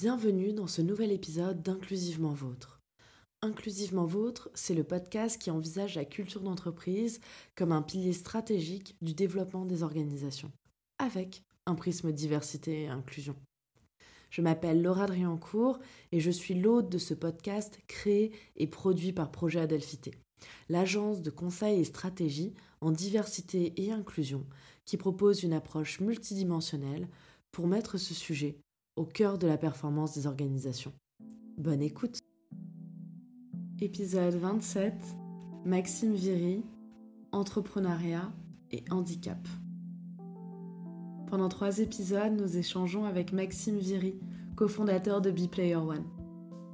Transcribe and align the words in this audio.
Bienvenue 0.00 0.54
dans 0.54 0.66
ce 0.66 0.80
nouvel 0.80 1.12
épisode 1.12 1.60
d'Inclusivement 1.60 2.32
Vôtre. 2.32 2.80
Inclusivement 3.42 4.06
Vôtre, 4.06 4.48
c'est 4.54 4.72
le 4.72 4.82
podcast 4.82 5.36
qui 5.36 5.50
envisage 5.50 5.94
la 5.94 6.06
culture 6.06 6.40
d'entreprise 6.40 7.20
comme 7.54 7.70
un 7.70 7.82
pilier 7.82 8.14
stratégique 8.14 8.96
du 9.02 9.12
développement 9.12 9.66
des 9.66 9.82
organisations, 9.82 10.50
avec 10.98 11.42
un 11.66 11.74
prisme 11.74 12.12
diversité 12.12 12.84
et 12.84 12.88
inclusion. 12.88 13.36
Je 14.30 14.40
m'appelle 14.40 14.80
Laura 14.80 15.04
Driancourt 15.04 15.78
et 16.12 16.20
je 16.20 16.30
suis 16.30 16.54
l'hôte 16.54 16.88
de 16.88 16.96
ce 16.96 17.12
podcast 17.12 17.78
créé 17.86 18.32
et 18.56 18.68
produit 18.68 19.12
par 19.12 19.30
Projet 19.30 19.60
Adelphité, 19.60 20.14
l'agence 20.70 21.20
de 21.20 21.28
conseil 21.28 21.78
et 21.78 21.84
stratégie 21.84 22.54
en 22.80 22.90
diversité 22.90 23.74
et 23.76 23.92
inclusion 23.92 24.46
qui 24.86 24.96
propose 24.96 25.42
une 25.42 25.52
approche 25.52 26.00
multidimensionnelle 26.00 27.06
pour 27.52 27.66
mettre 27.66 27.98
ce 27.98 28.14
sujet 28.14 28.56
au 29.00 29.06
cœur 29.06 29.38
de 29.38 29.46
la 29.46 29.56
performance 29.56 30.14
des 30.14 30.26
organisations. 30.26 30.92
Bonne 31.56 31.80
écoute 31.80 32.18
Épisode 33.80 34.34
27 34.34 34.92
Maxime 35.64 36.12
Viry, 36.12 36.62
entrepreneuriat 37.32 38.30
et 38.70 38.84
handicap. 38.90 39.38
Pendant 41.28 41.48
trois 41.48 41.78
épisodes, 41.78 42.34
nous 42.38 42.58
échangeons 42.58 43.06
avec 43.06 43.32
Maxime 43.32 43.78
Viry, 43.78 44.20
cofondateur 44.54 45.22
de 45.22 45.30
BePlayer 45.30 45.76
One. 45.76 46.04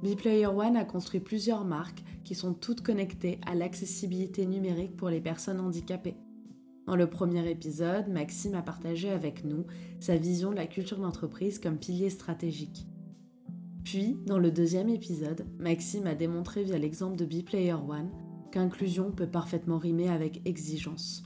BePlayer 0.03 0.47
One 0.47 0.75
a 0.75 0.83
construit 0.83 1.21
plusieurs 1.21 1.63
marques 1.63 2.03
qui 2.25 2.35
sont 2.35 2.53
toutes 2.53 2.81
connectées 2.81 3.39
à 3.45 3.55
l'accessibilité 3.55 4.45
numérique 4.45 4.97
pour 4.97 5.07
les 5.07 5.21
personnes 5.21 5.61
handicapées. 5.61 6.17
Dans 6.87 6.95
le 6.95 7.09
premier 7.09 7.49
épisode, 7.51 8.07
Maxime 8.07 8.55
a 8.55 8.61
partagé 8.61 9.09
avec 9.09 9.43
nous 9.43 9.65
sa 9.99 10.15
vision 10.15 10.51
de 10.51 10.55
la 10.55 10.67
culture 10.67 10.99
d'entreprise 10.99 11.59
comme 11.59 11.77
pilier 11.77 12.09
stratégique. 12.09 12.87
Puis, 13.83 14.17
dans 14.25 14.39
le 14.39 14.51
deuxième 14.51 14.87
épisode, 14.87 15.45
Maxime 15.59 16.07
a 16.07 16.15
démontré 16.15 16.63
via 16.63 16.77
l'exemple 16.77 17.17
de 17.17 17.25
BePlayer 17.25 17.73
One 17.73 18.09
qu'inclusion 18.53 19.11
peut 19.11 19.27
parfaitement 19.27 19.77
rimer 19.77 20.07
avec 20.07 20.41
exigence. 20.45 21.23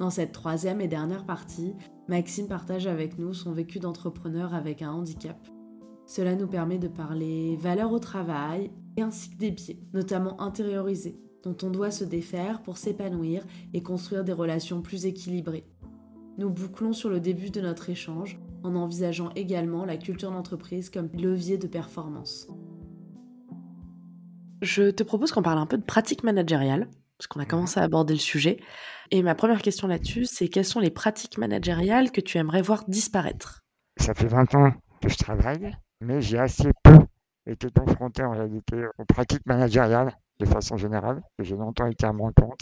Dans 0.00 0.10
cette 0.10 0.32
troisième 0.32 0.80
et 0.80 0.88
dernière 0.88 1.24
partie, 1.24 1.74
Maxime 2.08 2.48
partage 2.48 2.88
avec 2.88 3.16
nous 3.16 3.32
son 3.32 3.52
vécu 3.52 3.78
d'entrepreneur 3.78 4.54
avec 4.54 4.82
un 4.82 4.90
handicap. 4.90 5.38
Cela 6.04 6.34
nous 6.34 6.48
permet 6.48 6.78
de 6.78 6.88
parler 6.88 7.56
valeur 7.60 7.92
au 7.92 8.00
travail 8.00 8.72
et 8.96 9.02
ainsi 9.02 9.30
que 9.30 9.36
des 9.36 9.52
biais, 9.52 9.78
notamment 9.92 10.40
intériorisés, 10.40 11.20
dont 11.42 11.56
on 11.62 11.70
doit 11.70 11.90
se 11.90 12.04
défaire 12.04 12.62
pour 12.62 12.76
s'épanouir 12.76 13.44
et 13.72 13.82
construire 13.82 14.24
des 14.24 14.32
relations 14.32 14.82
plus 14.82 15.06
équilibrées. 15.06 15.66
Nous 16.38 16.50
bouclons 16.50 16.92
sur 16.92 17.10
le 17.10 17.20
début 17.20 17.50
de 17.50 17.60
notre 17.60 17.90
échange 17.90 18.38
en 18.62 18.74
envisageant 18.74 19.30
également 19.36 19.84
la 19.84 19.96
culture 19.96 20.30
d'entreprise 20.30 20.90
comme 20.90 21.10
levier 21.14 21.58
de 21.58 21.66
performance. 21.66 22.48
Je 24.62 24.90
te 24.90 25.02
propose 25.02 25.32
qu'on 25.32 25.42
parle 25.42 25.58
un 25.58 25.66
peu 25.66 25.78
de 25.78 25.82
pratique 25.82 26.22
managériale, 26.22 26.88
parce 27.16 27.26
qu'on 27.26 27.40
a 27.40 27.46
commencé 27.46 27.80
à 27.80 27.82
aborder 27.82 28.14
le 28.14 28.20
sujet. 28.20 28.58
Et 29.10 29.22
ma 29.22 29.34
première 29.34 29.62
question 29.62 29.88
là-dessus, 29.88 30.26
c'est 30.26 30.48
quelles 30.48 30.64
sont 30.64 30.80
les 30.80 30.90
pratiques 30.90 31.38
managériales 31.38 32.10
que 32.10 32.20
tu 32.20 32.38
aimerais 32.38 32.62
voir 32.62 32.84
disparaître? 32.88 33.60
Ça 33.98 34.14
fait 34.14 34.26
20 34.26 34.54
ans 34.54 34.72
que 35.02 35.08
je 35.08 35.16
travaille, 35.16 35.76
mais 36.00 36.20
j'ai 36.20 36.38
assez 36.38 36.70
peu 36.82 36.98
été 37.46 37.68
confronté 37.70 38.22
en 38.22 38.32
réalité 38.32 38.76
aux 38.98 39.04
pratiques 39.04 39.44
managériales 39.46 40.14
de 40.40 40.46
façon 40.46 40.76
générale, 40.76 41.22
que 41.38 41.44
j'ai 41.44 41.56
longtemps 41.56 41.86
été 41.86 42.06
à 42.06 42.12
mon 42.12 42.32
compte, 42.32 42.60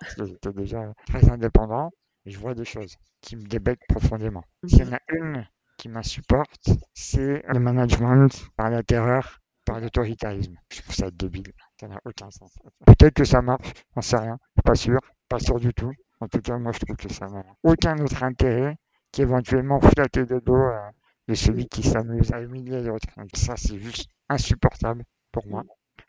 parce 0.00 0.14
que 0.14 0.24
j'étais 0.24 0.52
déjà 0.52 0.92
très 1.06 1.30
indépendant, 1.30 1.90
et 2.24 2.30
je 2.30 2.38
vois 2.38 2.54
des 2.54 2.64
choses 2.64 2.96
qui 3.20 3.36
me 3.36 3.42
débectent 3.42 3.86
profondément. 3.88 4.42
S'il 4.66 4.80
y 4.80 4.88
en 4.88 4.94
a 4.94 5.00
une 5.08 5.46
qui 5.76 5.88
m'insupporte, 5.88 6.70
c'est 6.94 7.42
le 7.46 7.60
management 7.60 8.28
par 8.56 8.70
la 8.70 8.82
terreur, 8.82 9.38
par 9.64 9.80
l'autoritarisme. 9.80 10.56
Je 10.72 10.80
trouve 10.80 10.94
ça 10.94 11.10
débile, 11.10 11.52
ça 11.78 11.86
n'a 11.86 12.00
aucun 12.04 12.30
sens. 12.30 12.58
Peut-être 12.86 13.14
que 13.14 13.24
ça 13.24 13.42
marche, 13.42 13.72
j'en 13.94 14.00
sais 14.00 14.16
rien, 14.16 14.38
pas 14.64 14.74
sûr, 14.74 14.98
pas 15.28 15.38
sûr 15.38 15.60
du 15.60 15.72
tout. 15.74 15.92
En 16.20 16.28
tout 16.28 16.40
cas, 16.40 16.58
moi 16.58 16.72
je 16.72 16.80
trouve 16.80 16.96
que 16.96 17.12
ça 17.12 17.26
n'a 17.26 17.44
aucun 17.62 17.96
autre 17.98 18.22
intérêt 18.22 18.76
qu'éventuellement 19.12 19.80
flatter 19.80 20.24
le 20.24 20.40
dos 20.40 20.56
euh, 20.56 20.90
de 21.28 21.34
celui 21.34 21.66
qui 21.68 21.82
s'amuse 21.82 22.32
à 22.32 22.40
humilier 22.40 22.82
l'autre. 22.82 23.08
Donc 23.16 23.28
ça, 23.34 23.56
c'est 23.56 23.78
juste 23.78 24.08
insupportable 24.28 25.04
pour 25.30 25.46
moi. 25.46 25.64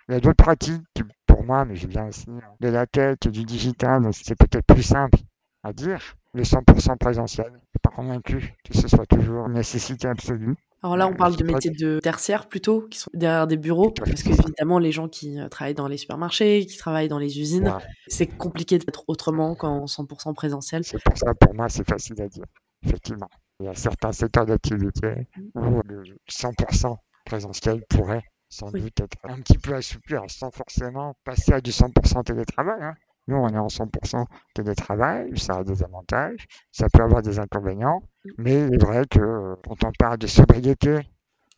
Il 0.09 0.13
y 0.13 0.15
a 0.15 0.19
d'autres 0.19 0.43
pratiques 0.43 0.81
qui, 0.95 1.03
pour 1.27 1.43
moi, 1.43 1.65
mais 1.65 1.75
je 1.75 1.87
viens 1.87 2.07
aussi 2.07 2.25
de 2.59 2.67
la 2.67 2.87
tête, 2.87 3.27
du 3.27 3.43
digital, 3.43 4.09
c'est 4.11 4.35
peut-être 4.35 4.65
plus 4.65 4.81
simple 4.81 5.19
à 5.63 5.71
dire. 5.71 6.01
Le 6.33 6.41
100% 6.41 6.97
présentiel, 6.97 7.45
je 7.51 7.57
suis 7.57 7.79
pas 7.83 7.91
convaincu 7.91 8.55
que 8.63 8.75
ce 8.75 8.87
soit 8.87 9.05
toujours 9.05 9.45
une 9.45 9.53
nécessité 9.53 10.07
absolue. 10.07 10.55
Alors 10.81 10.97
là, 10.97 11.07
on 11.07 11.13
parle 11.13 11.35
de 11.35 11.43
métiers 11.43 11.69
de 11.69 11.99
tertiaire 11.99 12.47
plutôt, 12.47 12.87
qui 12.89 12.97
sont 12.97 13.11
derrière 13.13 13.45
des 13.45 13.57
bureaux, 13.57 13.91
parce 13.91 14.23
qu'évidemment, 14.23 14.79
les 14.79 14.91
gens 14.91 15.09
qui 15.09 15.39
euh, 15.39 15.47
travaillent 15.47 15.75
dans 15.75 15.87
les 15.87 15.97
supermarchés, 15.97 16.65
qui 16.65 16.77
travaillent 16.77 17.09
dans 17.09 17.19
les 17.19 17.39
usines, 17.39 17.71
c'est 18.07 18.25
compliqué 18.27 18.79
d'être 18.79 19.03
autrement 19.07 19.53
qu'en 19.53 19.85
100% 19.85 20.33
présentiel. 20.33 20.83
C'est 20.83 21.03
pour 21.03 21.17
ça, 21.17 21.35
pour 21.35 21.53
moi, 21.53 21.69
c'est 21.69 21.87
facile 21.87 22.19
à 22.21 22.27
dire, 22.27 22.45
effectivement. 22.83 23.29
Il 23.59 23.67
y 23.67 23.69
a 23.69 23.75
certains 23.75 24.11
secteurs 24.11 24.47
d'activité 24.47 25.27
où 25.53 25.81
le 25.85 26.03
100% 26.27 26.95
présentiel 27.25 27.83
pourrait 27.89 28.23
sans 28.49 28.71
doute 28.71 28.99
être 28.99 29.17
un 29.23 29.39
petit 29.41 29.57
peu 29.57 29.75
assoupli, 29.75 30.15
sans 30.27 30.51
forcément 30.51 31.15
passer 31.23 31.53
à 31.53 31.61
du 31.61 31.71
100% 31.71 32.23
télétravail. 32.23 32.81
Hein. 32.81 32.95
Nous, 33.27 33.37
on 33.37 33.49
est 33.49 33.57
en 33.57 33.67
100% 33.67 34.25
télétravail, 34.55 35.37
ça 35.37 35.57
a 35.57 35.63
des 35.63 35.83
avantages, 35.83 36.47
ça 36.71 36.87
peut 36.89 37.03
avoir 37.03 37.21
des 37.21 37.37
inconvénients, 37.37 38.01
mais 38.39 38.65
il 38.65 38.73
est 38.73 38.83
vrai 38.83 39.05
que 39.09 39.19
euh, 39.19 39.55
quand 39.63 39.83
on 39.83 39.91
parle 39.91 40.17
de 40.17 40.25
sobriété 40.25 40.99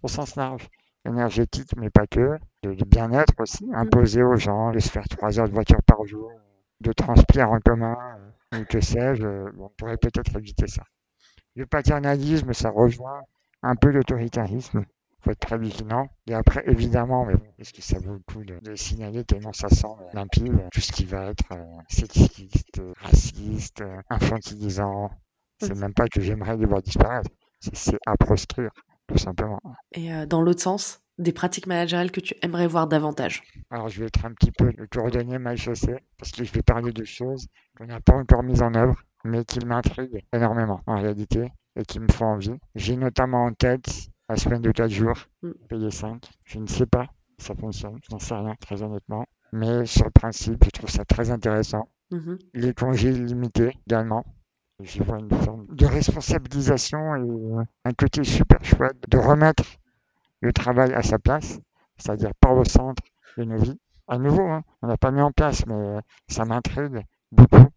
au 0.03 0.09
sens 0.09 0.35
large, 0.35 0.67
énergétique, 1.05 1.71
mais 1.77 1.89
pas 1.89 2.07
que, 2.07 2.37
de, 2.63 2.85
bien-être 2.85 3.33
aussi, 3.39 3.65
mm. 3.65 3.75
imposer 3.75 4.23
aux 4.23 4.35
gens 4.35 4.71
de 4.71 4.79
se 4.79 4.89
faire 4.89 5.07
trois 5.07 5.39
heures 5.39 5.47
de 5.47 5.53
voiture 5.53 5.81
par 5.83 6.05
jour, 6.05 6.31
de 6.81 6.91
transport 6.91 7.51
en 7.51 7.59
commun, 7.59 7.97
euh, 8.53 8.59
ou 8.59 8.65
que 8.65 8.81
sais-je, 8.81 9.25
euh, 9.25 9.49
on 9.59 9.69
pourrait 9.69 9.97
peut-être 9.97 10.35
éviter 10.37 10.67
ça. 10.67 10.83
Le 11.55 11.65
paternalisme, 11.65 12.53
ça 12.53 12.69
rejoint 12.69 13.21
un 13.63 13.75
peu 13.75 13.91
l'autoritarisme 13.91 14.85
faut 15.23 15.31
être 15.31 15.39
très 15.39 15.57
vigilant. 15.57 16.07
Et 16.27 16.33
après, 16.33 16.63
évidemment, 16.67 17.25
mais 17.25 17.35
bon, 17.35 17.45
est-ce 17.59 17.73
que 17.73 17.81
ça 17.81 17.99
vaut 17.99 18.13
le 18.13 18.19
coup 18.19 18.43
de, 18.43 18.75
signaler 18.75 19.23
tellement 19.23 19.53
ça 19.53 19.69
sent 19.69 19.87
limpide 20.13 20.53
tout 20.71 20.81
ce 20.81 20.91
qui 20.91 21.05
va 21.05 21.29
être 21.31 21.51
euh, 21.51 21.63
sexiste, 21.89 22.81
raciste, 22.97 23.83
infantilisant. 24.09 25.11
C'est 25.59 25.77
même 25.77 25.93
pas 25.93 26.07
que 26.07 26.21
j'aimerais 26.21 26.57
les 26.57 26.65
voir 26.65 26.81
disparaître. 26.81 27.29
C'est 27.59 27.99
à 28.07 28.17
proscrire, 28.17 28.71
tout 29.07 29.17
simplement. 29.17 29.59
Et 29.91 30.11
euh, 30.11 30.25
dans 30.25 30.41
l'autre 30.41 30.61
sens, 30.61 31.01
des 31.21 31.31
pratiques 31.31 31.67
managériales 31.67 32.11
que 32.11 32.19
tu 32.19 32.33
aimerais 32.41 32.67
voir 32.67 32.87
davantage? 32.87 33.43
Alors, 33.69 33.89
je 33.89 33.99
vais 33.99 34.07
être 34.07 34.25
un 34.25 34.33
petit 34.33 34.51
peu 34.51 34.71
le 34.75 34.87
cordonnier 34.87 35.37
mal 35.37 35.57
chaussé, 35.57 35.95
parce 36.17 36.31
que 36.31 36.43
je 36.43 36.51
vais 36.51 36.63
parler 36.63 36.91
de 36.91 37.03
choses 37.03 37.47
qu'on 37.77 37.85
n'a 37.85 37.99
pas 37.99 38.15
encore 38.15 38.43
mises 38.43 38.61
en 38.61 38.73
œuvre, 38.73 38.95
mais 39.23 39.45
qui 39.45 39.63
m'intriguent 39.65 40.23
énormément, 40.33 40.81
en 40.87 40.99
réalité, 40.99 41.51
et 41.75 41.83
qui 41.83 41.99
me 41.99 42.11
font 42.11 42.25
envie. 42.25 42.57
J'ai 42.75 42.97
notamment 42.97 43.45
en 43.45 43.53
tête 43.53 44.09
la 44.31 44.37
semaine 44.37 44.61
de 44.61 44.71
4 44.71 44.89
jours, 44.89 45.17
mm. 45.43 45.51
payer 45.67 45.91
5. 45.91 46.29
Je 46.45 46.59
ne 46.59 46.67
sais 46.67 46.85
pas 46.85 47.07
si 47.37 47.45
ça 47.45 47.55
fonctionne, 47.55 47.97
je 48.01 48.13
n'en 48.13 48.19
sais 48.19 48.33
rien, 48.33 48.55
très 48.59 48.81
honnêtement. 48.81 49.25
Mais 49.51 49.85
sur 49.85 50.05
le 50.05 50.11
principe, 50.11 50.63
je 50.63 50.69
trouve 50.69 50.89
ça 50.89 51.03
très 51.03 51.31
intéressant. 51.31 51.89
Mm-hmm. 52.11 52.39
Les 52.53 52.73
congés 52.73 53.11
limités 53.11 53.77
également. 53.87 54.25
J'y 54.81 54.99
vois 54.99 55.19
une 55.19 55.29
forme 55.29 55.67
de 55.67 55.85
responsabilisation 55.85 57.15
et 57.15 57.65
un 57.85 57.93
côté 57.93 58.23
super 58.23 58.63
chouette 58.63 58.97
de 59.09 59.17
remettre 59.17 59.63
le 60.39 60.51
travail 60.53 60.93
à 60.93 61.03
sa 61.03 61.19
place, 61.19 61.59
c'est-à-dire 61.97 62.33
pas 62.39 62.51
au 62.51 62.63
centre 62.63 63.03
de 63.37 63.43
nos 63.43 63.57
vies. 63.57 63.79
À 64.07 64.17
nouveau, 64.17 64.47
hein, 64.47 64.63
on 64.81 64.87
n'a 64.87 64.97
pas 64.97 65.11
mis 65.11 65.21
en 65.21 65.31
place, 65.31 65.65
mais 65.67 65.99
ça 66.27 66.45
m'intrigue 66.45 67.05
beaucoup. 67.31 67.67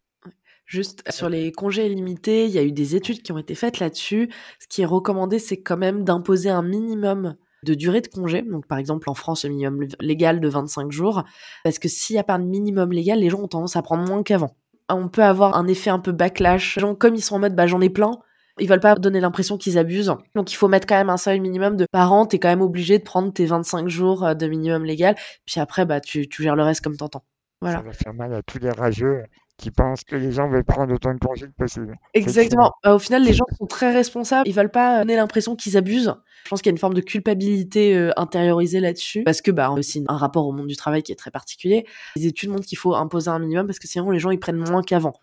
Juste 0.66 1.02
sur 1.10 1.28
les 1.28 1.52
congés 1.52 1.88
limités, 1.88 2.46
il 2.46 2.50
y 2.50 2.58
a 2.58 2.62
eu 2.62 2.72
des 2.72 2.96
études 2.96 3.22
qui 3.22 3.32
ont 3.32 3.38
été 3.38 3.54
faites 3.54 3.78
là-dessus. 3.78 4.30
Ce 4.60 4.66
qui 4.68 4.82
est 4.82 4.86
recommandé, 4.86 5.38
c'est 5.38 5.60
quand 5.60 5.76
même 5.76 6.04
d'imposer 6.04 6.50
un 6.50 6.62
minimum 6.62 7.36
de 7.64 7.74
durée 7.74 8.00
de 8.00 8.08
congé. 8.08 8.42
Donc, 8.42 8.66
par 8.66 8.78
exemple, 8.78 9.10
en 9.10 9.14
France, 9.14 9.44
le 9.44 9.50
minimum 9.50 9.86
légal 10.00 10.40
de 10.40 10.48
25 10.48 10.90
jours. 10.90 11.24
Parce 11.64 11.78
que 11.78 11.88
s'il 11.88 12.14
n'y 12.14 12.20
a 12.20 12.24
pas 12.24 12.38
de 12.38 12.44
minimum 12.44 12.92
légal, 12.92 13.18
les 13.18 13.30
gens 13.30 13.40
ont 13.40 13.48
tendance 13.48 13.76
à 13.76 13.82
prendre 13.82 14.06
moins 14.06 14.22
qu'avant. 14.22 14.56
On 14.88 15.08
peut 15.08 15.22
avoir 15.22 15.56
un 15.56 15.66
effet 15.66 15.90
un 15.90 15.98
peu 15.98 16.12
backlash. 16.12 16.76
Les 16.76 16.80
gens, 16.80 16.94
comme 16.94 17.14
ils 17.14 17.22
sont 17.22 17.36
en 17.36 17.38
mode, 17.40 17.54
bah, 17.54 17.66
j'en 17.66 17.80
ai 17.80 17.90
plein, 17.90 18.12
ils 18.60 18.68
veulent 18.68 18.80
pas 18.80 18.94
donner 18.94 19.20
l'impression 19.20 19.56
qu'ils 19.56 19.78
abusent. 19.78 20.14
Donc 20.34 20.52
il 20.52 20.56
faut 20.56 20.68
mettre 20.68 20.86
quand 20.86 20.96
même 20.96 21.10
un 21.10 21.16
seuil 21.16 21.40
minimum 21.40 21.76
de 21.76 21.86
parents. 21.90 22.26
T'es 22.26 22.38
quand 22.38 22.48
même 22.48 22.60
obligé 22.60 22.98
de 22.98 23.04
prendre 23.04 23.32
tes 23.32 23.46
25 23.46 23.88
jours 23.88 24.24
euh, 24.24 24.34
de 24.34 24.46
minimum 24.46 24.84
légal. 24.84 25.16
Puis 25.46 25.60
après, 25.60 25.84
bah 25.86 26.00
tu, 26.00 26.28
tu 26.28 26.42
gères 26.42 26.56
le 26.56 26.62
reste 26.62 26.82
comme 26.82 26.96
t'entends. 26.96 27.24
Voilà. 27.60 27.78
Ça 27.78 27.82
va 27.82 27.92
faire 27.92 28.14
mal 28.14 28.34
à 28.34 28.42
tous 28.42 28.58
les 28.58 28.70
rageux 28.70 29.24
qui 29.56 29.70
pensent 29.70 30.04
que 30.04 30.16
les 30.16 30.32
gens 30.32 30.48
veulent 30.48 30.64
prendre 30.64 30.92
autant 30.92 31.14
de 31.14 31.18
congés 31.18 31.46
que 31.46 31.52
possible. 31.52 31.96
Exactement. 32.12 32.72
Bah, 32.82 32.94
au 32.94 32.98
final, 32.98 33.22
les 33.22 33.32
gens 33.32 33.44
sont 33.58 33.66
très 33.66 33.92
responsables. 33.92 34.48
Ils 34.48 34.54
veulent 34.54 34.70
pas 34.70 35.00
donner 35.00 35.16
l'impression 35.16 35.56
qu'ils 35.56 35.76
abusent. 35.76 36.14
Je 36.44 36.50
pense 36.50 36.60
qu'il 36.60 36.70
y 36.70 36.72
a 36.72 36.76
une 36.76 36.78
forme 36.78 36.94
de 36.94 37.00
culpabilité 37.00 37.96
euh, 37.96 38.10
intériorisée 38.16 38.80
là-dessus, 38.80 39.22
parce 39.24 39.40
que 39.40 39.50
bah 39.50 39.70
aussi 39.70 40.04
un 40.08 40.16
rapport 40.16 40.46
au 40.46 40.52
monde 40.52 40.66
du 40.66 40.76
travail 40.76 41.02
qui 41.02 41.12
est 41.12 41.16
très 41.16 41.30
particulier. 41.30 41.86
Les 42.16 42.26
études 42.26 42.50
montrent 42.50 42.66
qu'il 42.66 42.76
faut 42.78 42.94
imposer 42.94 43.30
un 43.30 43.38
minimum 43.38 43.66
parce 43.66 43.78
que 43.78 43.88
sinon 43.88 44.10
les 44.10 44.18
gens 44.18 44.30
ils 44.30 44.40
prennent 44.40 44.56
moins 44.56 44.82
qu'avant. 44.82 45.14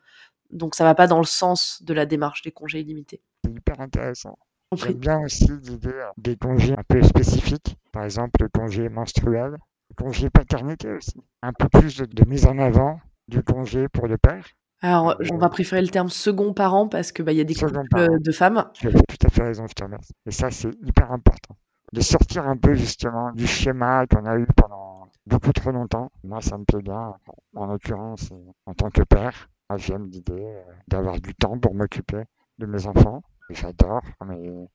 Donc 0.49 0.73
ça 0.75 0.83
va 0.83 0.95
pas 0.95 1.07
dans 1.07 1.19
le 1.19 1.25
sens 1.25 1.83
de 1.83 1.93
la 1.93 2.05
démarche 2.05 2.41
des 2.41 2.51
congés 2.51 2.79
illimités. 2.79 3.21
C'est 3.45 3.51
hyper 3.51 3.79
intéressant. 3.79 4.37
J'aime 4.73 4.93
bien 4.93 5.19
aussi 5.19 5.49
l'idée 5.63 6.01
des 6.17 6.37
congés 6.37 6.73
un 6.73 6.83
peu 6.87 7.01
spécifiques, 7.03 7.75
par 7.91 8.05
exemple 8.05 8.41
le 8.41 8.47
congé 8.47 8.87
menstruel, 8.87 9.57
le 9.89 9.95
congé 9.95 10.29
paternité 10.29 10.89
aussi, 10.91 11.21
un 11.41 11.51
peu 11.51 11.67
plus 11.67 11.97
de, 11.97 12.25
mise 12.25 12.45
en 12.45 12.57
avant 12.57 12.99
du 13.31 13.43
congé 13.43 13.87
pour 13.87 14.07
le 14.07 14.17
père. 14.17 14.45
Alors, 14.83 15.15
on 15.31 15.37
va 15.37 15.49
préférer 15.49 15.81
le 15.81 15.87
terme 15.87 16.09
second 16.09 16.53
parent 16.53 16.87
parce 16.87 17.11
que 17.11 17.23
bah, 17.23 17.31
y 17.31 17.41
a 17.41 17.43
des 17.43 17.55
couples 17.55 17.79
de 18.19 18.31
femmes. 18.31 18.65
Tu 18.73 18.87
as 18.87 18.91
tout 18.91 19.25
à 19.25 19.29
fait 19.29 19.43
raison, 19.43 19.65
je 19.67 19.73
te 19.73 19.83
remercie. 19.83 20.13
Et 20.25 20.31
ça, 20.31 20.49
c'est 20.51 20.71
hyper 20.83 21.11
important. 21.11 21.55
De 21.93 22.01
sortir 22.01 22.47
un 22.47 22.57
peu 22.57 22.73
justement 22.73 23.31
du 23.31 23.47
schéma 23.47 24.05
qu'on 24.07 24.25
a 24.25 24.37
eu 24.37 24.47
pendant 24.55 25.09
beaucoup 25.27 25.51
trop 25.53 25.71
longtemps. 25.71 26.11
Moi, 26.23 26.41
ça 26.41 26.57
me 26.57 26.63
plaît 26.63 26.81
bien, 26.81 27.13
en 27.55 27.65
l'occurrence, 27.67 28.29
en 28.65 28.73
tant 28.73 28.89
que 28.89 29.03
père. 29.03 29.49
J'aime 29.77 30.07
l'idée 30.07 30.33
euh, 30.33 30.63
d'avoir 30.89 31.21
du 31.21 31.33
temps 31.33 31.57
pour 31.57 31.73
m'occuper 31.73 32.23
de 32.57 32.65
mes 32.65 32.87
enfants 32.87 33.21
j'adore 33.53 34.01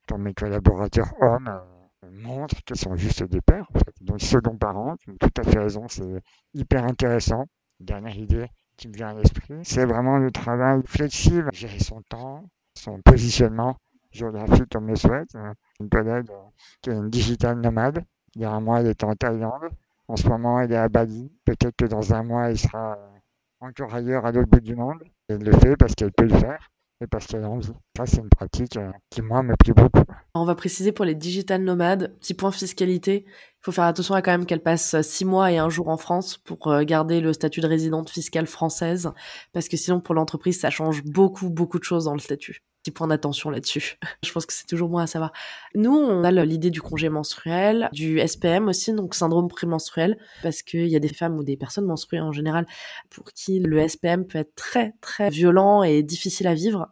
quand 0.07 0.19
mes, 0.19 0.35
collaborateurs 0.35 1.13
hommes 1.21 1.49
euh, 1.49 2.11
montrent 2.11 2.63
qu'ils 2.65 2.77
sont 2.77 2.97
juste 2.97 3.23
des 3.25 3.41
pères, 3.41 3.67
en 3.75 3.79
fait. 3.79 3.95
Donc, 4.01 4.21
second 4.21 4.57
parent, 4.57 4.97
tu 4.99 5.11
as 5.11 5.29
tout 5.29 5.41
à 5.41 5.45
fait 5.45 5.59
raison, 5.59 5.87
c'est 5.89 6.23
hyper 6.55 6.85
intéressant. 6.85 7.47
Dernière 7.81 8.17
idée 8.17 8.47
qui 8.77 8.89
me 8.89 8.95
vient 8.95 9.09
à 9.09 9.15
l'esprit, 9.15 9.55
c'est 9.63 9.85
vraiment 9.85 10.19
le 10.19 10.31
travail 10.31 10.83
flexible, 10.87 11.51
gérer 11.53 11.79
son 11.79 12.03
temps, 12.03 12.49
son 12.75 13.01
positionnement 13.01 13.77
géographique 14.11 14.69
comme 14.71 14.89
le 14.89 14.97
souhaite. 14.97 15.37
Une 15.81 15.89
collègue 15.89 16.31
euh, 16.31 16.43
qui 16.81 16.91
est 16.91 16.95
une 16.95 17.11
digital 17.11 17.61
nomade. 17.61 18.05
Il 18.35 18.43
y 18.43 18.45
a 18.45 18.51
un 18.51 18.61
mois, 18.61 18.81
elle 18.81 18.89
était 18.89 19.05
en 19.05 19.15
Thaïlande. 19.15 19.71
En 20.09 20.17
ce 20.17 20.29
moment, 20.29 20.61
elle 20.61 20.73
est 20.73 20.77
à 20.77 20.89
Bali. 20.89 21.33
Peut-être 21.45 21.77
que 21.77 21.87
dans 21.87 22.15
un 22.15 22.23
mois, 22.23 22.51
elle 22.51 22.59
sera 22.59 22.97
euh, 22.97 23.19
encore 23.61 23.95
ailleurs 23.95 24.27
à 24.27 24.33
l'autre 24.33 24.49
bout 24.49 24.61
du 24.61 24.75
monde. 24.75 25.03
Elle 25.29 25.43
le 25.43 25.53
fait 25.53 25.77
parce 25.77 25.95
qu'elle 25.95 26.13
peut 26.13 26.27
le 26.27 26.39
faire 26.39 26.71
et 27.03 27.07
parce 27.07 27.27
qu'elle 27.27 27.45
a 27.45 27.51
envie. 27.51 27.69
Ça, 27.97 28.07
c'est 28.07 28.19
une 28.19 28.29
pratique 28.29 28.77
euh, 28.77 28.91
qui, 29.11 29.23
moi, 29.23 29.43
me 29.43 29.55
plaît 29.57 29.75
beaucoup. 29.75 30.03
On 30.35 30.45
va 30.45 30.55
préciser 30.55 30.93
pour 30.93 31.05
les 31.05 31.15
digital 31.15 31.63
nomades, 31.63 32.15
petit 32.21 32.35
point 32.35 32.51
fiscalité, 32.51 33.25
il 33.27 33.65
faut 33.65 33.73
faire 33.73 33.85
attention 33.85 34.15
à 34.15 34.23
quand 34.23 34.31
même 34.31 34.47
qu'elle 34.47 34.63
passe 34.63 35.01
six 35.03 35.25
mois 35.25 35.51
et 35.53 35.59
un 35.59 35.69
jour 35.69 35.89
en 35.89 35.97
France 35.97 36.39
pour 36.39 36.69
euh, 36.69 36.85
garder 36.85 37.21
le 37.21 37.33
statut 37.33 37.61
de 37.61 37.67
résidente 37.67 38.11
fiscale 38.11 38.47
française, 38.47 39.11
parce 39.53 39.69
que 39.69 39.77
sinon, 39.77 40.01
pour 40.01 40.15
l'entreprise, 40.15 40.61
ça 40.61 40.71
change 40.71 41.03
beaucoup, 41.05 41.51
beaucoup 41.51 41.79
de 41.79 41.85
choses 41.85 42.05
dans 42.05 42.15
le 42.15 42.21
statut. 42.21 42.63
Point 42.91 43.09
d'attention 43.09 43.51
là-dessus. 43.51 43.99
Je 44.25 44.33
pense 44.33 44.47
que 44.47 44.53
c'est 44.53 44.67
toujours 44.67 44.89
bon 44.89 44.99
à 44.99 45.07
savoir. 45.07 45.33
Nous, 45.75 45.95
on 45.95 46.25
a 46.25 46.31
l'idée 46.31 46.71
du 46.71 46.81
congé 46.81 47.09
menstruel, 47.09 47.89
du 47.93 48.21
SPM 48.27 48.69
aussi, 48.69 48.93
donc 48.93 49.15
syndrome 49.15 49.49
prémenstruel, 49.49 50.19
parce 50.43 50.63
qu'il 50.63 50.89
y 50.89 50.97
a 50.97 51.01
des 51.01 51.13
femmes 51.13 51.37
ou 51.37 51.45
des 51.45 51.57
personnes 51.57 51.87
menstruées 51.87 52.21
en 52.21 52.33
général 52.33 52.67
pour 53.11 53.33
qui 53.33 53.61
le 53.61 53.87
SPM 53.87 54.27
peut 54.27 54.39
être 54.39 54.55
très, 54.55 54.95
très 55.01 55.31
violent 55.31 55.83
et 55.83 56.03
difficile 56.03 56.47
à 56.47 56.55
vivre. 56.55 56.89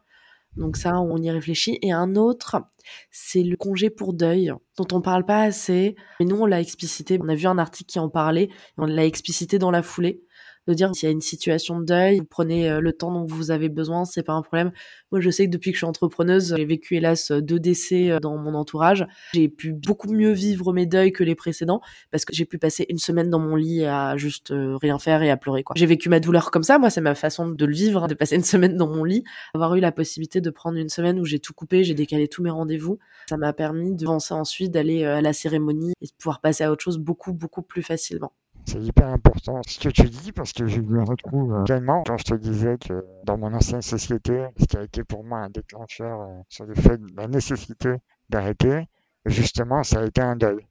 Donc 0.57 0.77
ça, 0.77 1.01
on 1.01 1.17
y 1.19 1.31
réfléchit. 1.31 1.79
Et 1.83 1.93
un 1.93 2.15
autre, 2.17 2.63
c'est 3.11 3.43
le 3.43 3.57
congé 3.57 3.91
pour 3.91 4.13
deuil, 4.13 4.53
dont 4.77 4.87
on 4.93 5.01
parle 5.01 5.25
pas 5.25 5.43
assez. 5.43 5.97
Mais 6.21 6.27
nous, 6.27 6.37
on 6.37 6.47
l'a 6.47 6.61
explicité. 6.61 7.19
On 7.21 7.29
a 7.29 7.35
vu 7.35 7.47
un 7.47 7.59
article 7.59 7.91
qui 7.91 7.99
en 7.99 8.09
parlait. 8.09 8.51
On 8.79 8.87
l'a 8.87 9.05
explicité 9.05 9.59
dans 9.59 9.71
la 9.71 9.83
foulée 9.83 10.23
de 10.67 10.75
dire 10.75 10.91
s'il 10.95 11.09
y 11.09 11.11
a 11.11 11.13
une 11.13 11.21
situation 11.21 11.81
de 11.81 11.85
deuil, 11.85 12.19
vous 12.19 12.25
prenez 12.25 12.71
euh, 12.71 12.81
le 12.81 12.93
temps 12.93 13.13
dont 13.13 13.25
vous 13.25 13.51
avez 13.51 13.69
besoin, 13.69 14.05
c'est 14.05 14.23
pas 14.23 14.33
un 14.33 14.43
problème. 14.43 14.73
Moi, 15.13 15.21
je 15.21 15.31
sais 15.31 15.47
que 15.47 15.51
depuis 15.51 15.71
que 15.71 15.77
je 15.77 15.81
suis 15.81 15.87
entrepreneuse, 15.87 16.55
j'ai 16.57 16.65
vécu 16.65 16.97
hélas 16.97 17.31
deux 17.31 17.61
décès 17.61 18.11
euh, 18.11 18.21
dans 18.21 18.37
mon 18.37 18.55
entourage. 18.55 19.07
J'ai 19.33 19.49
pu 19.49 19.73
beaucoup 19.73 20.13
mieux 20.13 20.33
vivre 20.33 20.73
mes 20.73 20.87
deuils 20.87 21.13
que 21.13 21.25
les 21.25 21.35
précédents 21.35 21.81
parce 22.11 22.25
que 22.25 22.35
j'ai 22.35 22.45
pu 22.45 22.59
passer 22.59 22.87
une 22.89 22.99
semaine 22.99 23.31
dans 23.31 23.39
mon 23.39 23.57
lit 23.57 23.85
à 23.85 24.17
juste 24.17 24.51
euh, 24.51 24.77
rien 24.77 24.99
faire 24.99 25.23
et 25.23 25.31
à 25.31 25.37
pleurer 25.37 25.63
quoi. 25.63 25.75
J'ai 25.77 25.87
vécu 25.87 26.09
ma 26.09 26.21
douleur 26.21 26.51
comme 26.51 26.63
ça, 26.63 26.79
moi 26.79 26.91
c'est 26.91 27.01
ma 27.01 27.15
façon 27.15 27.49
de 27.49 27.65
le 27.65 27.75
vivre, 27.75 28.09
de 28.09 28.15
passer 28.15 28.37
une 28.37 28.45
semaine 28.45 28.77
dans 28.77 28.89
mon 28.89 29.05
lit, 29.05 29.25
avoir 29.55 29.75
eu 29.75 29.81
la 29.81 29.93
possibilité 29.93 30.41
de 30.41 30.51
prendre 30.51 30.79
une 30.79 30.89
semaine 30.89 31.19
où 31.19 31.25
j'ai 31.25 31.39
tout 31.39 31.55
coupé, 31.55 31.85
j'ai 31.85 31.95
décalé 31.95 32.29
tous 32.29 32.43
mes 32.43 32.51
rendez-vous. 32.51 32.99
Ça 33.29 33.37
m'a 33.37 33.53
permis 33.53 33.95
de 33.95 34.07
penser 34.07 34.35
ensuite 34.35 34.71
d'aller 34.71 35.05
à 35.05 35.21
la 35.21 35.33
cérémonie 35.33 35.93
et 36.01 36.07
de 36.07 36.13
pouvoir 36.19 36.41
passer 36.41 36.65
à 36.65 36.73
autre 36.73 36.83
chose 36.83 36.99
beaucoup 36.99 37.33
beaucoup 37.33 37.63
plus 37.63 37.83
facilement. 37.83 38.33
C'est 38.67 38.81
hyper 38.81 39.09
important 39.09 39.61
ce 39.67 39.79
que 39.79 39.89
tu 39.91 40.05
dis 40.05 40.33
parce 40.33 40.53
que 40.53 40.67
je 40.67 40.81
me 40.81 41.03
retrouve 41.03 41.65
tellement 41.65 42.03
quand 42.05 42.17
je 42.17 42.25
te 42.25 42.35
disais 42.35 42.79
que 42.79 43.05
dans 43.25 43.37
mon 43.37 43.53
ancienne 43.53 43.83
société, 43.83 44.47
ce 44.59 44.65
qui 44.65 44.77
a 44.77 44.83
été 44.83 45.05
pour 45.05 45.23
moi 45.23 45.41
un 45.41 45.51
déclencheur 45.51 46.21
euh, 46.21 46.41
sur 46.49 46.65
le 46.65 46.75
fait 46.75 46.97
de 46.99 47.15
la 47.15 47.29
nécessité 47.29 47.97
d'arrêter, 48.31 48.89
justement, 49.27 49.83
ça 49.83 50.01
a 50.01 50.07
été 50.07 50.23
un 50.23 50.37
deuil 50.37 50.67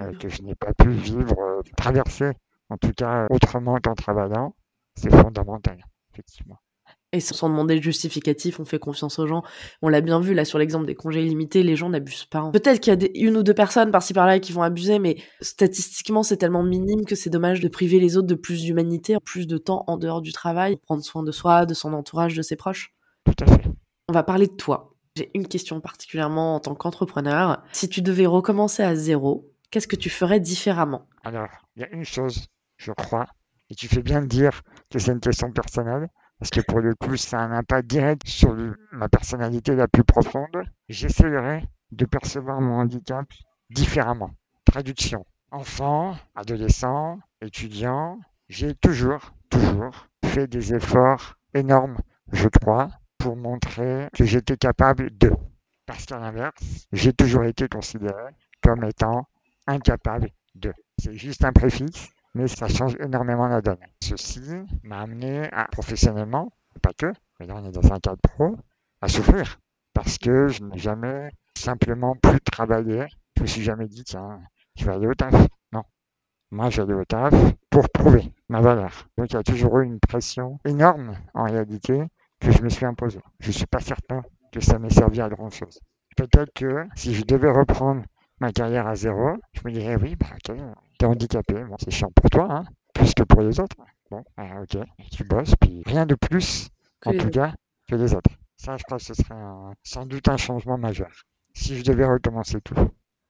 euh, 0.00 0.16
que 0.18 0.28
je 0.28 0.42
n'ai 0.42 0.54
pas 0.54 0.72
pu 0.72 0.90
vivre, 0.90 1.38
euh, 1.38 1.62
traverser, 1.76 2.32
en 2.70 2.78
tout 2.78 2.92
cas 2.92 3.26
autrement 3.30 3.78
qu'en 3.80 3.94
travaillant. 3.94 4.54
C'est 4.94 5.10
fondamental, 5.10 5.84
effectivement. 6.12 6.58
Et 7.16 7.20
sans 7.20 7.48
demander 7.48 7.76
de 7.76 7.82
justificatif, 7.82 8.60
on 8.60 8.66
fait 8.66 8.78
confiance 8.78 9.18
aux 9.18 9.26
gens. 9.26 9.42
On 9.80 9.88
l'a 9.88 10.02
bien 10.02 10.20
vu 10.20 10.34
là 10.34 10.44
sur 10.44 10.58
l'exemple 10.58 10.84
des 10.84 10.94
congés 10.94 11.22
illimités, 11.22 11.62
les 11.62 11.74
gens 11.74 11.88
n'abusent 11.88 12.26
pas. 12.26 12.50
Peut-être 12.50 12.78
qu'il 12.78 12.92
y 12.92 13.04
a 13.04 13.08
une 13.14 13.38
ou 13.38 13.42
deux 13.42 13.54
personnes 13.54 13.90
par-ci 13.90 14.12
par-là 14.12 14.38
qui 14.38 14.52
vont 14.52 14.60
abuser, 14.60 14.98
mais 14.98 15.16
statistiquement 15.40 16.22
c'est 16.22 16.36
tellement 16.36 16.62
minime 16.62 17.06
que 17.06 17.14
c'est 17.14 17.30
dommage 17.30 17.60
de 17.60 17.68
priver 17.68 17.98
les 18.00 18.18
autres 18.18 18.26
de 18.26 18.34
plus 18.34 18.64
d'humanité, 18.64 19.16
plus 19.24 19.46
de 19.46 19.56
temps 19.56 19.84
en 19.86 19.96
dehors 19.96 20.20
du 20.20 20.32
travail, 20.32 20.76
prendre 20.76 21.02
soin 21.02 21.22
de 21.22 21.32
soi, 21.32 21.64
de 21.64 21.72
son 21.72 21.94
entourage, 21.94 22.34
de 22.34 22.42
ses 22.42 22.56
proches. 22.56 22.94
Tout 23.24 23.44
à 23.44 23.46
fait. 23.46 23.64
On 24.08 24.12
va 24.12 24.22
parler 24.22 24.46
de 24.46 24.52
toi. 24.52 24.92
J'ai 25.16 25.30
une 25.32 25.48
question 25.48 25.80
particulièrement 25.80 26.56
en 26.56 26.60
tant 26.60 26.74
qu'entrepreneur. 26.74 27.62
Si 27.72 27.88
tu 27.88 28.02
devais 28.02 28.26
recommencer 28.26 28.82
à 28.82 28.94
zéro, 28.94 29.50
qu'est-ce 29.70 29.88
que 29.88 29.96
tu 29.96 30.10
ferais 30.10 30.40
différemment? 30.40 31.08
Alors, 31.24 31.48
il 31.76 31.80
y 31.80 31.84
a 31.86 31.90
une 31.92 32.04
chose, 32.04 32.44
je 32.76 32.92
crois, 32.92 33.26
et 33.70 33.74
tu 33.74 33.88
fais 33.88 34.02
bien 34.02 34.20
de 34.20 34.26
dire 34.26 34.60
que 34.90 34.98
c'est 34.98 35.12
une 35.12 35.20
question 35.20 35.50
personnelle, 35.50 36.08
parce 36.38 36.50
que 36.50 36.60
pour 36.60 36.80
le 36.80 36.94
coup, 36.94 37.16
ça 37.16 37.40
a 37.40 37.44
un 37.44 37.52
impact 37.52 37.88
direct 37.88 38.26
sur 38.26 38.54
ma 38.92 39.08
personnalité 39.08 39.74
la 39.74 39.88
plus 39.88 40.04
profonde. 40.04 40.64
J'essaierai 40.88 41.66
de 41.92 42.04
percevoir 42.04 42.60
mon 42.60 42.80
handicap 42.80 43.26
différemment. 43.70 44.30
Traduction. 44.64 45.24
Enfant, 45.50 46.16
adolescent, 46.34 47.20
étudiant, 47.40 48.18
j'ai 48.48 48.74
toujours, 48.74 49.32
toujours 49.48 50.08
fait 50.24 50.46
des 50.46 50.74
efforts 50.74 51.36
énormes, 51.54 51.96
je 52.32 52.48
crois, 52.48 52.90
pour 53.18 53.36
montrer 53.36 54.08
que 54.12 54.24
j'étais 54.24 54.56
capable 54.56 55.16
de. 55.16 55.32
Parce 55.86 56.04
qu'à 56.04 56.18
l'inverse, 56.18 56.86
j'ai 56.92 57.12
toujours 57.12 57.44
été 57.44 57.68
considéré 57.68 58.32
comme 58.62 58.84
étant 58.84 59.26
incapable 59.66 60.30
de. 60.54 60.74
C'est 60.98 61.16
juste 61.16 61.44
un 61.44 61.52
préfixe 61.52 62.08
mais 62.36 62.48
ça 62.48 62.68
change 62.68 62.96
énormément 63.00 63.48
la 63.48 63.62
donne. 63.62 63.78
Ceci 64.02 64.42
m'a 64.82 65.00
amené 65.00 65.50
à, 65.52 65.64
professionnellement, 65.72 66.52
pas 66.82 66.92
que, 66.92 67.10
mais 67.40 67.46
là 67.46 67.54
on 67.56 67.64
est 67.64 67.72
dans 67.72 67.92
un 67.92 67.98
cadre 67.98 68.20
pro, 68.20 68.56
à 69.00 69.08
souffrir. 69.08 69.58
Parce 69.94 70.18
que 70.18 70.48
je 70.48 70.62
n'ai 70.62 70.76
jamais 70.76 71.30
simplement 71.56 72.14
pu 72.14 72.38
travailler. 72.40 73.06
Je 73.36 73.42
me 73.42 73.46
suis 73.46 73.62
jamais 73.62 73.88
dit, 73.88 74.04
tiens, 74.04 74.40
je 74.76 74.84
vais 74.84 74.92
aller 74.92 75.06
au 75.06 75.14
taf. 75.14 75.34
Non. 75.72 75.82
Moi, 76.50 76.68
j'allais 76.68 76.92
au 76.92 77.06
taf 77.06 77.32
pour 77.70 77.88
prouver 77.88 78.30
ma 78.50 78.60
valeur. 78.60 79.08
Donc, 79.16 79.30
il 79.30 79.34
y 79.34 79.38
a 79.38 79.42
toujours 79.42 79.78
eu 79.78 79.86
une 79.86 79.98
pression 79.98 80.58
énorme, 80.66 81.16
en 81.32 81.44
réalité, 81.44 82.02
que 82.40 82.52
je 82.52 82.62
me 82.62 82.68
suis 82.68 82.84
imposée. 82.84 83.20
Je 83.40 83.48
ne 83.48 83.52
suis 83.52 83.66
pas 83.66 83.80
certain 83.80 84.22
que 84.52 84.60
ça 84.60 84.78
m'ait 84.78 84.90
servi 84.90 85.22
à 85.22 85.30
grand 85.30 85.48
chose. 85.48 85.80
Peut-être 86.18 86.52
que 86.54 86.86
si 86.94 87.14
je 87.14 87.24
devais 87.24 87.50
reprendre 87.50 88.02
ma 88.40 88.52
carrière 88.52 88.86
à 88.86 88.94
zéro, 88.94 89.36
je 89.52 89.60
me 89.64 89.72
dirais, 89.72 89.96
oui, 89.96 90.16
bah, 90.16 90.26
ok, 90.32 90.56
t'es 90.98 91.06
handicapé, 91.06 91.54
bon, 91.64 91.76
c'est 91.78 91.90
chiant 91.90 92.10
pour 92.14 92.30
toi, 92.30 92.46
hein, 92.50 92.64
plus 92.94 93.14
que 93.14 93.22
pour 93.22 93.42
les 93.42 93.60
autres. 93.60 93.76
Bon, 94.10 94.24
ah, 94.36 94.62
ok, 94.62 94.78
tu 95.10 95.24
bosses, 95.24 95.54
puis 95.60 95.82
rien 95.86 96.06
de 96.06 96.14
plus, 96.14 96.68
en 97.04 97.12
tout 97.12 97.30
cas, 97.30 97.54
que 97.88 97.96
les 97.96 98.14
autres. 98.14 98.30
Ça, 98.56 98.76
je 98.76 98.84
crois 98.84 98.98
que 98.98 99.04
ce 99.04 99.14
serait 99.14 99.34
sans 99.82 100.06
doute 100.06 100.28
un 100.28 100.36
changement 100.36 100.78
majeur, 100.78 101.10
si 101.54 101.76
je 101.76 101.84
devais 101.84 102.04
recommencer 102.04 102.60
tout. 102.60 102.74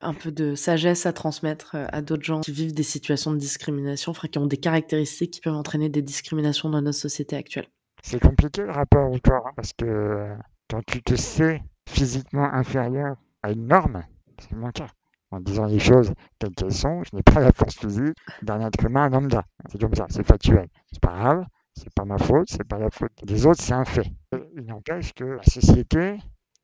Un 0.02 0.12
peu 0.12 0.30
de 0.30 0.54
sagesse 0.54 1.06
à 1.06 1.12
transmettre 1.14 1.74
euh, 1.74 1.86
à 1.90 2.02
d'autres 2.02 2.22
gens 2.22 2.40
qui 2.42 2.52
vivent 2.52 2.74
des 2.74 2.82
situations 2.82 3.32
de 3.32 3.38
discrimination, 3.38 4.10
enfin, 4.10 4.28
qui 4.28 4.38
ont 4.38 4.46
des 4.46 4.58
caractéristiques 4.58 5.32
qui 5.32 5.40
peuvent 5.40 5.54
entraîner 5.54 5.88
des 5.88 6.02
discriminations 6.02 6.68
dans 6.68 6.82
notre 6.82 6.98
société 6.98 7.34
actuelle. 7.34 7.66
C'est 8.02 8.20
compliqué 8.20 8.62
le 8.62 8.72
rapport 8.72 9.10
au 9.10 9.18
corps, 9.18 9.46
hein, 9.46 9.52
parce 9.56 9.72
que 9.72 10.36
quand 10.68 10.84
tu 10.86 11.02
te 11.02 11.14
sais 11.14 11.62
physiquement 11.88 12.44
inférieur 12.52 13.16
à 13.42 13.52
une 13.52 13.66
norme, 13.66 14.04
c'est 14.40 14.54
mon 14.54 14.70
cas 14.70 14.88
en 15.30 15.40
disant 15.40 15.66
les 15.66 15.78
choses 15.78 16.12
telles 16.38 16.54
qu'elles 16.54 16.72
sont. 16.72 17.02
Je 17.04 17.16
n'ai 17.16 17.22
pas 17.22 17.40
la 17.40 17.52
force 17.52 17.76
physique 17.76 18.16
d'un 18.42 18.60
être 18.60 18.84
humain 18.84 19.08
lambda. 19.08 19.44
C'est 19.68 19.80
comme 19.80 19.94
ça, 19.94 20.06
c'est 20.08 20.26
factuel. 20.26 20.68
C'est 20.92 21.00
pas 21.00 21.16
grave, 21.16 21.44
c'est 21.74 21.92
pas 21.92 22.04
ma 22.04 22.18
faute, 22.18 22.48
c'est 22.48 22.66
pas 22.66 22.78
la 22.78 22.90
faute 22.90 23.12
des 23.24 23.46
autres, 23.46 23.62
c'est 23.62 23.74
un 23.74 23.84
fait. 23.84 24.10
Il 24.56 24.64
n'empêche 24.66 25.12
que 25.14 25.24
la 25.24 25.42
société 25.42 26.18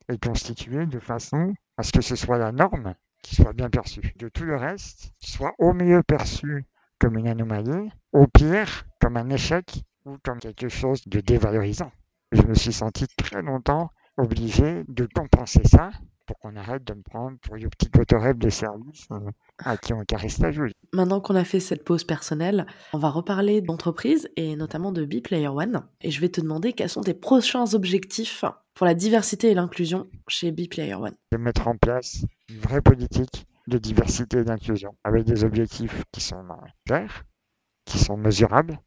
est 0.08 0.24
constituée 0.24 0.86
de 0.86 0.98
façon 0.98 1.54
à 1.76 1.82
ce 1.82 1.92
que 1.92 2.00
ce 2.00 2.16
soit 2.16 2.38
la 2.38 2.52
norme 2.52 2.94
qui 3.22 3.36
soit 3.36 3.52
bien 3.52 3.70
perçue. 3.70 4.14
De 4.16 4.28
tout 4.28 4.44
le 4.44 4.56
reste, 4.56 5.12
soit 5.20 5.54
au 5.58 5.72
mieux 5.72 6.02
perçu 6.02 6.66
comme 6.98 7.18
une 7.18 7.28
anomalie, 7.28 7.90
au 8.12 8.26
pire 8.26 8.84
comme 9.00 9.16
un 9.16 9.30
échec 9.30 9.82
ou 10.04 10.16
comme 10.22 10.38
quelque 10.38 10.68
chose 10.68 11.06
de 11.06 11.20
dévalorisant. 11.20 11.92
Je 12.32 12.42
me 12.42 12.54
suis 12.54 12.72
senti 12.72 13.06
très 13.16 13.42
longtemps 13.42 13.90
obligé 14.16 14.84
de 14.88 15.06
compenser 15.14 15.62
ça 15.64 15.90
pour 16.26 16.38
qu'on 16.38 16.56
arrête 16.56 16.84
de 16.84 16.94
me 16.94 17.02
prendre 17.02 17.38
pour 17.38 17.56
une 17.56 17.68
petite 17.68 17.96
autorèble 17.98 18.38
de 18.38 18.50
service 18.50 19.06
euh, 19.10 19.30
à 19.58 19.76
qui 19.76 19.92
on 19.92 20.04
caresse 20.04 20.38
la 20.38 20.50
joue. 20.50 20.68
Maintenant 20.92 21.20
qu'on 21.20 21.34
a 21.34 21.44
fait 21.44 21.60
cette 21.60 21.84
pause 21.84 22.04
personnelle, 22.04 22.66
on 22.92 22.98
va 22.98 23.10
reparler 23.10 23.60
d'entreprise 23.60 24.28
et 24.36 24.56
notamment 24.56 24.92
de 24.92 25.04
B-Player 25.04 25.48
One. 25.48 25.82
Et 26.00 26.10
je 26.10 26.20
vais 26.20 26.28
te 26.28 26.40
demander 26.40 26.72
quels 26.72 26.88
sont 26.88 27.02
tes 27.02 27.14
prochains 27.14 27.74
objectifs 27.74 28.44
pour 28.74 28.86
la 28.86 28.94
diversité 28.94 29.50
et 29.50 29.54
l'inclusion 29.54 30.08
chez 30.28 30.52
B-Player 30.52 30.94
One. 30.94 31.14
De 31.32 31.38
mettre 31.38 31.68
en 31.68 31.76
place 31.76 32.24
une 32.48 32.58
vraie 32.58 32.82
politique 32.82 33.46
de 33.68 33.78
diversité 33.78 34.38
et 34.38 34.44
d'inclusion 34.44 34.96
avec 35.04 35.24
des 35.24 35.44
objectifs 35.44 36.02
qui 36.12 36.20
sont 36.20 36.44
euh, 36.50 36.66
clairs, 36.86 37.24
qui 37.84 37.98
sont 37.98 38.16
mesurables 38.16 38.78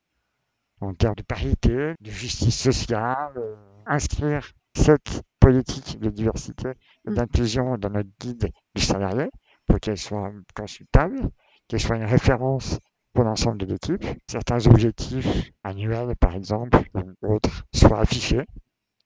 en 0.82 0.94
termes 0.94 1.16
de 1.16 1.24
parité, 1.24 1.94
de 2.00 2.12
justice 2.12 2.60
sociale, 2.60 3.34
euh, 3.38 3.56
inscrire 3.86 4.52
cette 4.76 5.22
politique 5.46 6.00
de 6.00 6.10
diversité 6.10 6.70
et 7.06 7.12
mm. 7.12 7.14
d'inclusion 7.14 7.78
dans 7.78 7.92
notre 7.92 8.10
guide 8.20 8.50
du 8.74 8.82
salarié 8.82 9.30
pour 9.68 9.80
qu'elle 9.80 9.98
soit 9.98 10.32
consultable, 10.56 11.30
qu'elle 11.68 11.80
soit 11.80 11.98
une 11.98 12.06
référence 12.06 12.80
pour 13.14 13.26
l'ensemble 13.26 13.60
de 13.60 13.68
l'équipe. 13.68 14.04
Certains 14.28 14.66
objectifs 14.66 15.52
annuels, 15.64 16.16
par 16.20 16.34
exemple, 16.34 16.80
ou 16.96 17.36
autres, 17.36 17.64
soient 17.72 18.00
affichés, 18.00 18.42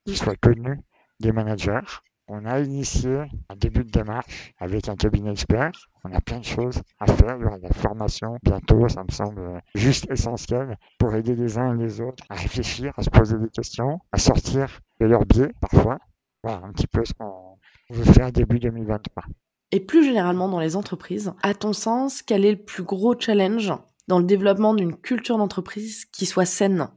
qu'ils 0.05 0.15
soient 0.15 0.37
connus 0.37 0.79
des 1.19 1.33
managers. 1.33 1.89
On 2.29 2.45
a 2.45 2.61
initié 2.61 3.23
un 3.49 3.55
début 3.57 3.83
de 3.83 3.91
démarche 3.91 4.53
avec 4.59 4.87
un 4.87 4.95
cabinet 4.95 5.31
expert. 5.31 5.73
On 6.05 6.13
a 6.13 6.21
plein 6.21 6.39
de 6.39 6.45
choses 6.45 6.81
à 6.99 7.07
faire. 7.07 7.35
Il 7.37 7.41
y 7.41 7.45
aura 7.45 7.57
de 7.57 7.63
la 7.63 7.73
formation 7.73 8.37
bientôt. 8.43 8.87
Ça 8.87 9.03
me 9.03 9.11
semble 9.11 9.61
juste 9.75 10.09
essentiel 10.09 10.77
pour 10.99 11.13
aider 11.15 11.35
les 11.35 11.57
uns 11.57 11.75
et 11.75 11.83
les 11.83 11.99
autres 11.99 12.23
à 12.29 12.35
réfléchir, 12.35 12.93
à 12.95 13.03
se 13.03 13.09
poser 13.09 13.37
des 13.37 13.49
questions, 13.49 13.99
à 14.13 14.19
sortir 14.19 14.79
de 15.01 15.05
leur 15.05 15.25
biais 15.25 15.51
parfois 15.59 15.99
voilà 16.43 16.61
un 16.63 16.71
petit 16.71 16.87
peu 16.87 17.03
ce 17.05 17.13
qu'on 17.13 17.57
veut 17.89 18.13
faire 18.13 18.31
début 18.31 18.59
2023. 18.59 19.23
Et 19.71 19.79
plus 19.79 20.03
généralement 20.03 20.49
dans 20.49 20.59
les 20.59 20.75
entreprises, 20.75 21.33
à 21.43 21.53
ton 21.53 21.73
sens, 21.73 22.21
quel 22.21 22.45
est 22.45 22.51
le 22.51 22.63
plus 22.63 22.83
gros 22.83 23.19
challenge 23.19 23.71
dans 24.07 24.19
le 24.19 24.25
développement 24.25 24.73
d'une 24.73 24.95
culture 24.95 25.37
d'entreprise 25.37 26.05
qui 26.05 26.25
soit 26.25 26.45
saine? 26.45 26.87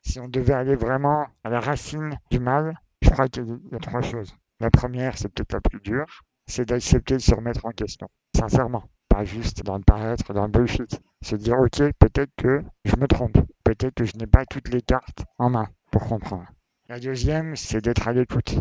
Si 0.00 0.18
on 0.18 0.28
devait 0.28 0.54
aller 0.54 0.74
vraiment 0.74 1.26
à 1.44 1.50
la 1.50 1.60
racine 1.60 2.18
du 2.30 2.40
mal, 2.40 2.74
je 3.02 3.10
crois 3.10 3.28
qu'il 3.28 3.46
y 3.70 3.74
a 3.74 3.78
trois 3.78 4.00
choses. 4.00 4.34
La 4.60 4.70
première, 4.70 5.18
c'est 5.18 5.28
peut-être 5.28 5.52
la 5.52 5.60
plus 5.60 5.80
dure, 5.80 6.22
c'est 6.46 6.68
d'accepter 6.68 7.16
de 7.16 7.20
se 7.20 7.34
remettre 7.34 7.66
en 7.66 7.70
question, 7.70 8.08
sincèrement. 8.36 8.84
Pas 9.08 9.24
juste 9.24 9.62
dans 9.62 9.76
le 9.76 9.84
paraître, 9.84 10.32
dans 10.32 10.46
le 10.46 10.50
bullshit. 10.50 11.00
Se 11.20 11.36
dire, 11.36 11.58
ok, 11.58 11.92
peut-être 11.98 12.30
que 12.36 12.62
je 12.84 12.96
me 12.96 13.06
trompe, 13.06 13.36
peut-être 13.62 13.94
que 13.94 14.04
je 14.04 14.16
n'ai 14.16 14.26
pas 14.26 14.46
toutes 14.46 14.68
les 14.70 14.80
cartes 14.80 15.24
en 15.38 15.50
main 15.50 15.68
pour 15.90 16.06
comprendre. 16.06 16.46
La 16.92 17.00
deuxième, 17.00 17.56
c'est 17.56 17.80
d'être 17.80 18.06
à 18.06 18.12
l'écoute. 18.12 18.54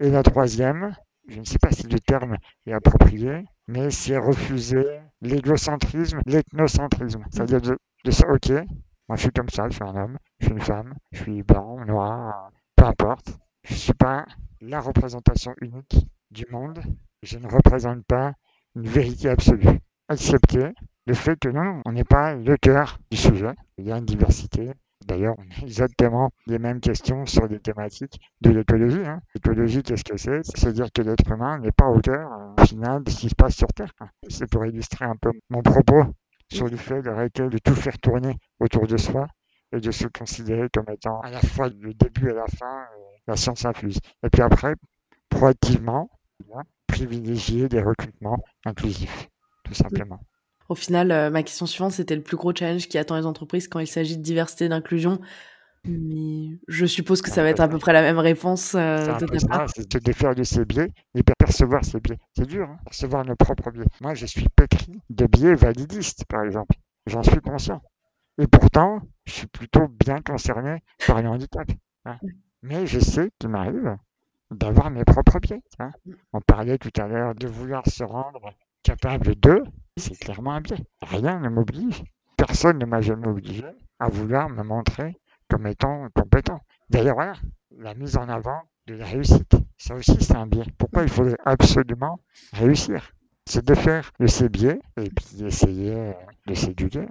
Et 0.00 0.10
la 0.10 0.24
troisième, 0.24 0.96
je 1.28 1.38
ne 1.38 1.44
sais 1.44 1.60
pas 1.60 1.70
si 1.70 1.86
le 1.86 2.00
terme 2.00 2.36
est 2.66 2.72
approprié, 2.72 3.44
mais 3.68 3.92
c'est 3.92 4.16
refuser 4.16 4.84
l'égocentrisme, 5.20 6.18
l'ethnocentrisme. 6.26 7.24
C'est-à-dire 7.30 7.60
de, 7.60 7.78
de 8.04 8.10
ok, 8.10 8.66
moi 9.08 9.14
je 9.14 9.22
suis 9.22 9.30
comme 9.30 9.48
ça, 9.50 9.68
je 9.68 9.74
suis 9.74 9.84
un 9.84 9.94
homme, 9.94 10.18
je 10.40 10.46
suis 10.46 10.54
une 10.54 10.60
femme, 10.60 10.94
je 11.12 11.22
suis 11.22 11.44
blanc, 11.44 11.78
noir, 11.84 12.50
peu 12.74 12.86
importe. 12.86 13.38
Je 13.62 13.74
ne 13.74 13.78
suis 13.78 13.94
pas 13.94 14.26
la 14.60 14.80
représentation 14.80 15.54
unique 15.60 16.08
du 16.32 16.44
monde. 16.50 16.80
Je 17.22 17.38
ne 17.38 17.46
représente 17.46 18.04
pas 18.06 18.32
une 18.74 18.88
vérité 18.88 19.28
absolue. 19.28 19.78
Accepter 20.08 20.72
le 21.06 21.14
fait 21.14 21.38
que 21.38 21.50
non, 21.50 21.82
on 21.84 21.92
n'est 21.92 22.02
pas 22.02 22.34
le 22.34 22.56
cœur 22.56 22.98
du 23.12 23.16
sujet. 23.16 23.54
Il 23.78 23.86
y 23.86 23.92
a 23.92 23.98
une 23.98 24.06
diversité, 24.06 24.72
D'ailleurs, 25.06 25.36
on 25.38 25.42
a 25.42 25.62
exactement 25.62 26.30
les 26.46 26.58
mêmes 26.58 26.80
questions 26.80 27.26
sur 27.26 27.48
des 27.48 27.60
thématiques 27.60 28.20
de 28.40 28.50
l'écologie. 28.50 29.06
Hein. 29.06 29.20
L'écologie, 29.34 29.82
qu'est-ce 29.82 30.04
que 30.04 30.16
c'est? 30.16 30.40
C'est 30.42 30.72
dire 30.72 30.88
que 30.92 31.02
l'être 31.02 31.30
humain 31.30 31.58
n'est 31.58 31.72
pas 31.72 31.86
au 31.86 32.00
cœur, 32.00 32.28
au 32.58 32.64
final, 32.64 33.04
de 33.04 33.10
ce 33.10 33.20
qui 33.20 33.28
se 33.28 33.34
passe 33.34 33.56
sur 33.56 33.68
Terre. 33.68 33.92
C'est 34.28 34.50
pour 34.50 34.66
illustrer 34.66 35.04
un 35.04 35.16
peu 35.16 35.30
mon 35.48 35.62
propos 35.62 36.04
sur 36.52 36.66
le 36.68 36.76
fait 36.76 37.02
d'arrêter 37.02 37.48
de 37.48 37.58
tout 37.58 37.74
faire 37.74 37.98
tourner 37.98 38.36
autour 38.60 38.86
de 38.86 38.96
soi 38.96 39.26
et 39.72 39.80
de 39.80 39.90
se 39.90 40.06
considérer 40.06 40.68
comme 40.72 40.88
étant 40.92 41.20
à 41.20 41.30
la 41.30 41.40
fois 41.40 41.68
le 41.68 41.92
début 41.94 42.30
et 42.30 42.34
la 42.34 42.46
fin, 42.46 42.82
euh, 42.82 43.02
la 43.26 43.36
science 43.36 43.64
infuse. 43.64 43.98
Et 44.24 44.30
puis 44.30 44.42
après, 44.42 44.74
proactivement, 45.28 46.08
privilégier 46.86 47.68
des 47.68 47.82
recrutements 47.82 48.42
inclusifs, 48.64 49.28
tout 49.64 49.74
simplement. 49.74 50.20
Au 50.68 50.74
final, 50.74 51.12
euh, 51.12 51.30
ma 51.30 51.42
question 51.42 51.66
suivante, 51.66 51.92
c'était 51.92 52.16
le 52.16 52.22
plus 52.22 52.36
gros 52.36 52.54
challenge 52.54 52.88
qui 52.88 52.98
attend 52.98 53.16
les 53.16 53.26
entreprises 53.26 53.68
quand 53.68 53.78
il 53.78 53.86
s'agit 53.86 54.16
de 54.16 54.22
diversité 54.22 54.66
et 54.66 54.68
d'inclusion. 54.68 55.20
Mais 55.84 56.58
je 56.66 56.84
suppose 56.84 57.22
que 57.22 57.30
ça 57.30 57.42
va 57.42 57.50
être 57.50 57.60
à 57.60 57.68
peu 57.68 57.78
près 57.78 57.92
la 57.92 58.02
même 58.02 58.18
réponse 58.18 58.74
euh, 58.74 59.18
de 59.18 59.26
ta 59.26 59.46
part. 59.46 59.68
C'est 59.70 60.04
défaire 60.04 60.34
de 60.34 60.42
ses 60.42 60.64
biais 60.64 60.88
et 61.14 61.22
percevoir 61.22 61.84
ses 61.84 62.00
biais. 62.00 62.18
C'est 62.36 62.46
dur, 62.46 62.68
hein, 62.68 62.78
percevoir 62.84 63.24
nos 63.24 63.36
propres 63.36 63.70
biais. 63.70 63.86
Moi, 64.00 64.14
je 64.14 64.26
suis 64.26 64.48
pétri 64.48 65.00
de 65.10 65.26
biais 65.26 65.54
validistes, 65.54 66.24
par 66.24 66.42
exemple. 66.42 66.74
J'en 67.06 67.22
suis 67.22 67.40
conscient. 67.40 67.80
Et 68.38 68.48
pourtant, 68.48 69.00
je 69.26 69.32
suis 69.32 69.46
plutôt 69.46 69.86
bien 69.88 70.20
concerné 70.20 70.82
par 71.06 71.22
le 71.22 71.28
handicap. 71.28 71.68
Hein. 72.04 72.18
Mais 72.62 72.86
je 72.86 72.98
sais 72.98 73.30
qu'il 73.38 73.50
m'arrive 73.50 73.96
d'avoir 74.50 74.90
mes 74.90 75.04
propres 75.04 75.38
biais. 75.38 75.62
Hein. 75.78 75.92
Mm. 76.04 76.12
On 76.32 76.40
parlait 76.40 76.78
tout 76.78 76.90
à 77.00 77.06
l'heure 77.06 77.34
de 77.34 77.46
vouloir 77.46 77.86
se 77.88 78.04
rendre 78.04 78.52
capable 78.82 79.38
de, 79.40 79.62
c'est 79.96 80.18
clairement 80.18 80.52
un 80.52 80.60
biais. 80.60 80.84
Rien 81.02 81.40
ne 81.40 81.48
m'oblige, 81.48 82.04
personne 82.36 82.78
ne 82.78 82.86
m'a 82.86 83.00
jamais 83.00 83.28
obligé 83.28 83.64
à 83.98 84.08
vouloir 84.08 84.48
me 84.48 84.62
montrer 84.62 85.16
comme 85.48 85.66
étant 85.66 86.08
compétent. 86.14 86.60
D'ailleurs, 86.90 87.14
voilà, 87.14 87.34
la 87.78 87.94
mise 87.94 88.16
en 88.16 88.28
avant 88.28 88.60
de 88.86 88.94
la 88.94 89.06
réussite, 89.06 89.56
ça 89.78 89.94
aussi 89.94 90.16
c'est 90.20 90.36
un 90.36 90.46
biais. 90.46 90.66
Pourquoi 90.78 91.02
il 91.02 91.08
faudrait 91.08 91.38
absolument 91.44 92.20
réussir? 92.52 93.12
C'est 93.46 93.64
de 93.64 93.74
faire 93.74 94.10
de 94.20 94.26
ses 94.26 94.48
biais 94.48 94.80
et 94.96 95.08
puis 95.08 95.44
essayer 95.44 96.12
de 96.46 96.54
s'éduquer. 96.54 97.06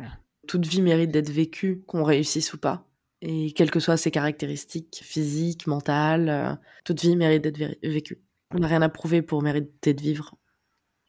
Toute 0.48 0.65
vie 0.65 0.82
mérite 0.82 1.12
d'être 1.12 1.32
vécue, 1.32 1.82
qu'on 1.88 2.04
réussisse 2.04 2.54
ou 2.54 2.58
pas. 2.58 2.86
Et 3.22 3.54
quelles 3.54 3.72
que 3.72 3.80
soient 3.80 3.98
ses 3.98 4.12
caractéristiques 4.12 5.00
physiques, 5.01 5.65
mentales, 5.65 6.30
euh, 6.30 6.54
toute 6.84 7.01
vie 7.01 7.15
mérite 7.15 7.44
d'être 7.44 7.80
vécue. 7.82 8.22
On 8.51 8.60
n'a 8.60 8.68
rien 8.68 8.82
à 8.82 8.89
prouver 8.89 9.22
pour 9.22 9.42
mériter 9.42 9.94
de 9.94 10.01
vivre 10.01 10.36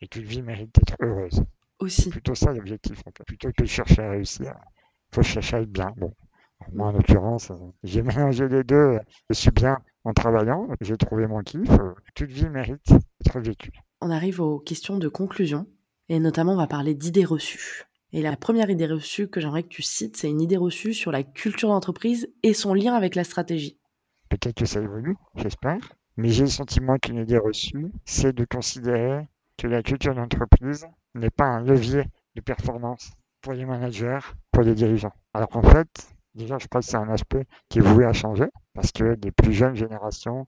et 0.00 0.08
qu'une 0.08 0.24
vie 0.24 0.42
mérite 0.42 0.74
d'être 0.74 0.96
heureuse. 1.00 1.42
Aussi. 1.78 2.02
C'est 2.02 2.10
plutôt 2.10 2.34
ça 2.34 2.52
l'objectif. 2.52 3.02
Plutôt 3.26 3.50
que 3.52 3.62
de 3.62 3.68
chercher 3.68 4.02
à 4.02 4.10
réussir, 4.10 4.54
il 5.12 5.14
faut 5.14 5.22
chercher 5.22 5.56
à 5.56 5.60
être 5.60 5.70
bien. 5.70 5.92
Bon, 5.96 6.12
moi 6.72 6.88
en 6.88 6.92
l'occurrence, 6.92 7.52
j'ai 7.82 8.02
mélangé 8.02 8.48
les 8.48 8.64
deux. 8.64 8.98
Je 9.28 9.34
suis 9.34 9.50
bien 9.50 9.78
en 10.04 10.12
travaillant, 10.12 10.68
j'ai 10.80 10.96
trouvé 10.96 11.26
mon 11.26 11.42
kiff. 11.42 11.68
Toute 12.14 12.30
vie 12.30 12.48
mérite 12.48 12.86
d'être 13.20 13.40
vécue. 13.40 13.72
On 14.00 14.10
arrive 14.10 14.40
aux 14.40 14.58
questions 14.58 14.98
de 14.98 15.08
conclusion, 15.08 15.66
et 16.08 16.20
notamment 16.20 16.52
on 16.52 16.56
va 16.56 16.66
parler 16.66 16.94
d'idées 16.94 17.24
reçues. 17.24 17.84
Et 18.12 18.22
la 18.22 18.36
première 18.36 18.70
idée 18.70 18.86
reçue 18.86 19.28
que 19.28 19.40
j'aimerais 19.40 19.64
que 19.64 19.68
tu 19.68 19.82
cites, 19.82 20.16
c'est 20.16 20.30
une 20.30 20.40
idée 20.40 20.56
reçue 20.56 20.94
sur 20.94 21.10
la 21.10 21.22
culture 21.22 21.68
d'entreprise 21.68 22.32
et 22.42 22.54
son 22.54 22.72
lien 22.72 22.94
avec 22.94 23.14
la 23.14 23.24
stratégie. 23.24 23.78
Peut-être 24.28 24.56
que 24.56 24.64
ça 24.64 24.80
évolue, 24.80 25.16
j'espère. 25.34 25.80
Mais 26.16 26.30
j'ai 26.30 26.44
le 26.44 26.50
sentiment 26.50 26.96
qu'une 26.96 27.18
idée 27.18 27.36
reçue, 27.36 27.92
c'est 28.04 28.32
de 28.32 28.44
considérer 28.44 29.28
que 29.56 29.66
la 29.66 29.82
culture 29.82 30.14
d'entreprise 30.14 30.86
n'est 31.14 31.30
pas 31.30 31.46
un 31.46 31.60
levier 31.60 32.04
de 32.34 32.40
performance 32.40 33.12
pour 33.40 33.52
les 33.52 33.64
managers, 33.64 34.18
pour 34.52 34.62
les 34.62 34.74
dirigeants. 34.74 35.12
Alors 35.32 35.48
qu'en 35.48 35.62
fait, 35.62 35.88
déjà, 36.34 36.58
je 36.58 36.66
crois 36.66 36.80
que 36.80 36.86
c'est 36.86 36.96
un 36.96 37.08
aspect 37.08 37.46
qui 37.68 37.78
est 37.78 37.82
voué 37.82 38.04
à 38.04 38.12
changer 38.12 38.48
parce 38.74 38.92
que 38.92 39.16
les 39.22 39.30
plus 39.30 39.52
jeunes 39.52 39.76
générations, 39.76 40.46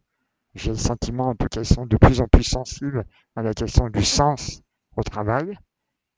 j'ai 0.54 0.70
le 0.70 0.76
sentiment 0.76 1.28
en 1.28 1.34
tout 1.34 1.46
cas, 1.46 1.64
sont 1.64 1.86
de 1.86 1.96
plus 1.96 2.20
en 2.20 2.26
plus 2.26 2.44
sensibles 2.44 3.04
à 3.36 3.42
la 3.42 3.54
question 3.54 3.88
du 3.88 4.04
sens 4.04 4.62
au 4.96 5.02
travail. 5.02 5.56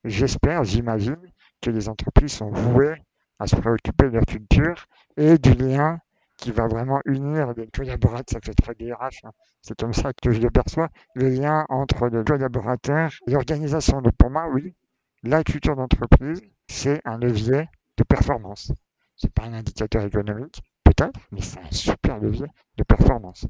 J'espère, 0.05 0.65
j'imagine, 0.65 1.21
que 1.61 1.71
les 1.71 1.89
entreprises 1.89 2.33
sont 2.33 2.51
vouées 2.51 2.97
à 3.39 3.47
se 3.47 3.57
préoccuper 3.57 4.07
de 4.07 4.15
leur 4.15 4.25
culture 4.25 4.87
et 5.17 5.39
du 5.39 5.53
lien 5.53 5.99
qui 6.41 6.53
va 6.53 6.67
vraiment 6.67 7.01
unir 7.05 7.53
les 7.57 7.67
collaborateurs, 7.69 8.25
ça 8.33 8.41
fait 8.43 8.55
très 8.55 8.75
DRH, 8.75 9.25
hein. 9.25 9.33
c'est 9.61 9.79
comme 9.79 9.93
ça 9.93 10.13
que 10.13 10.33
je 10.33 10.41
le 10.41 10.51
perçois, 10.51 10.89
le 11.15 11.29
lien 11.29 11.67
entre 11.69 12.09
le 12.09 12.25
collaborateur 12.25 13.11
et 13.27 13.31
l'organisation. 13.33 14.01
Donc 14.01 14.15
pour 14.17 14.31
moi, 14.31 14.49
oui, 14.53 14.75
la 15.23 15.45
culture 15.45 15.77
d'entreprise, 15.77 16.41
c'est 16.67 17.01
un 17.05 17.19
levier 17.19 17.69
de 17.97 18.05
performance. 18.05 18.73
C'est 19.17 19.33
pas 19.33 19.45
un 19.45 19.53
indicateur 19.53 20.03
économique, 20.05 20.63
peut-être, 20.83 21.21
mais 21.31 21.43
c'est 21.43 21.61
un 21.61 21.71
super 21.71 22.19
levier 22.19 22.47
de 22.79 22.85
performance. 22.85 23.47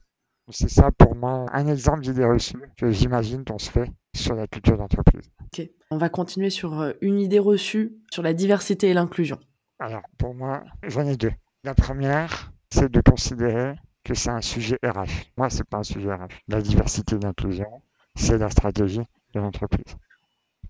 C'est 0.52 0.70
ça 0.70 0.90
pour 0.90 1.14
moi 1.14 1.46
un 1.52 1.68
exemple 1.68 2.00
d'idée 2.00 2.24
reçue 2.24 2.60
que 2.76 2.90
j'imagine 2.90 3.44
qu'on 3.44 3.58
se 3.58 3.70
fait 3.70 3.88
sur 4.16 4.34
la 4.34 4.48
culture 4.48 4.76
d'entreprise. 4.76 5.30
Ok, 5.44 5.68
on 5.92 5.96
va 5.96 6.08
continuer 6.08 6.50
sur 6.50 6.80
euh, 6.80 6.92
une 7.00 7.20
idée 7.20 7.38
reçue 7.38 7.92
sur 8.10 8.24
la 8.24 8.34
diversité 8.34 8.88
et 8.88 8.94
l'inclusion. 8.94 9.38
Alors 9.78 10.02
pour 10.18 10.34
moi, 10.34 10.64
j'en 10.82 11.06
ai 11.06 11.16
deux. 11.16 11.32
La 11.62 11.74
première, 11.74 12.52
c'est 12.72 12.90
de 12.90 13.00
considérer 13.00 13.74
que 14.04 14.14
c'est 14.14 14.30
un 14.30 14.40
sujet 14.40 14.78
RH. 14.84 15.30
Moi, 15.36 15.50
c'est 15.50 15.68
pas 15.68 15.78
un 15.78 15.82
sujet 15.82 16.12
RH. 16.12 16.28
La 16.48 16.62
diversité 16.62 17.16
et 17.16 17.18
l'inclusion, 17.18 17.82
c'est 18.14 18.38
la 18.38 18.50
stratégie 18.50 19.02
de 19.34 19.40
l'entreprise. 19.40 19.96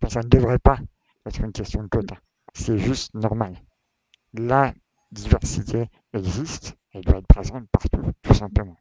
Ça 0.09 0.21
ne 0.21 0.29
devrait 0.29 0.59
pas 0.59 0.79
être 1.27 1.41
une 1.41 1.53
question 1.53 1.83
de 1.83 1.89
quota. 1.89 2.17
C'est 2.55 2.79
juste 2.79 3.15
normal. 3.15 3.55
La 4.35 4.75
diversité 5.13 5.89
existe, 6.13 6.77
elle 6.93 7.03
doit 7.03 7.19
être 7.19 7.27
présente 7.27 7.69
partout, 7.71 8.13
tout 8.23 8.35
simplement. 8.35 8.77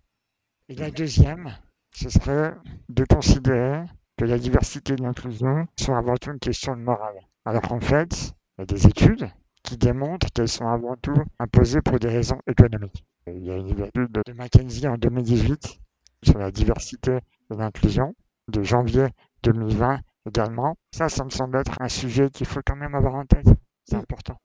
Et 0.69 0.75
la 0.75 0.91
deuxième, 0.91 1.55
ce 1.91 2.09
serait 2.09 2.53
de 2.87 3.03
considérer 3.03 3.85
que 4.17 4.25
la 4.25 4.37
diversité 4.37 4.93
et 4.93 4.97
l'inclusion 4.97 5.67
sont 5.79 5.95
avant 5.95 6.15
tout 6.15 6.31
une 6.31 6.39
question 6.39 6.75
de 6.75 6.81
morale. 6.81 7.19
Alors 7.45 7.61
qu'en 7.63 7.79
fait, 7.79 8.33
il 8.57 8.61
y 8.61 8.63
a 8.63 8.65
des 8.65 8.87
études 8.87 9.29
qui 9.63 9.77
démontrent 9.77 10.27
qu'elles 10.33 10.47
sont 10.49 10.67
avant 10.67 10.95
tout 10.97 11.23
imposées 11.39 11.81
pour 11.81 11.99
des 11.99 12.09
raisons 12.09 12.39
économiques. 12.47 13.05
Il 13.27 13.45
y 13.45 13.51
a 13.51 13.55
une 13.55 13.69
étude 13.69 14.11
de 14.25 14.33
McKinsey 14.33 14.87
en 14.87 14.97
2018 14.97 15.79
sur 16.23 16.37
la 16.37 16.51
diversité 16.51 17.19
et 17.51 17.55
l'inclusion 17.55 18.15
de 18.47 18.63
janvier 18.63 19.07
2020 19.43 19.99
également. 20.27 20.75
Ça, 20.91 21.09
ça 21.09 21.23
me 21.23 21.29
semble 21.29 21.57
être 21.57 21.75
un 21.79 21.89
sujet 21.89 22.29
qu'il 22.29 22.45
faut 22.47 22.61
quand 22.65 22.75
même 22.75 22.95
avoir 22.95 23.15
en 23.15 23.25
tête. 23.25 23.47
C'est 23.85 23.95
important. 23.95 24.37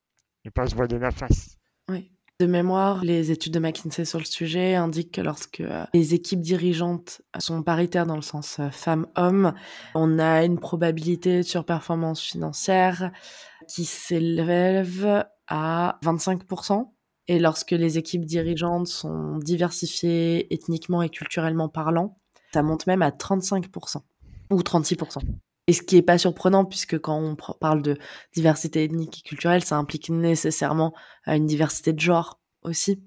Ne 0.45 0.51
pas 0.51 0.67
se 0.67 0.75
voiler 0.75 0.99
la 0.99 1.11
face. 1.11 1.57
Oui. 1.89 2.11
De 2.41 2.47
mémoire, 2.47 3.05
les 3.05 3.31
études 3.31 3.55
de 3.55 3.61
McKinsey 3.61 4.05
sur 4.05 4.19
le 4.19 4.25
sujet 4.25 4.75
indiquent 4.75 5.13
que 5.13 5.21
lorsque 5.21 5.61
euh, 5.61 5.85
les 5.95 6.15
équipes 6.15 6.41
dirigeantes 6.41 7.23
sont 7.39 7.63
paritaires 7.63 8.07
dans 8.07 8.17
le 8.17 8.23
sens 8.23 8.59
euh, 8.59 8.71
femmes-hommes, 8.71 9.55
on 9.95 10.19
a 10.19 10.45
une 10.45 10.59
probabilité 10.59 11.37
de 11.37 11.43
surperformance 11.43 12.21
financière 12.21 13.13
qui 13.69 13.85
s'élève 13.85 15.25
à 15.47 15.99
25%. 16.03 16.94
Et 17.29 17.39
lorsque 17.39 17.71
les 17.71 17.97
équipes 17.97 18.25
dirigeantes 18.25 18.87
sont 18.87 19.39
diversifiées 19.39 20.53
ethniquement 20.53 21.03
et 21.03 21.09
culturellement 21.09 21.69
parlant, 21.69 22.19
ça 22.53 22.63
monte 22.63 22.87
même 22.87 23.03
à 23.03 23.11
35% 23.11 23.99
ou 24.51 24.61
36%. 24.61 25.21
Et 25.67 25.73
ce 25.73 25.83
qui 25.83 25.97
n'est 25.97 26.03
pas 26.03 26.19
surprenant, 26.19 26.65
puisque 26.67 26.99
quand 26.99 27.19
on 27.19 27.37
parle 27.55 27.81
de 27.81 27.97
diversité 28.35 28.85
ethnique 28.85 29.21
et 29.21 29.29
culturelle, 29.29 29.65
ça 29.65 29.77
implique 29.77 30.11
nécessairement 30.11 30.93
euh, 31.27 31.33
une 31.33 31.47
diversité 31.47 31.93
de 31.95 32.01
genre 32.01 32.41
aussi. 32.63 33.03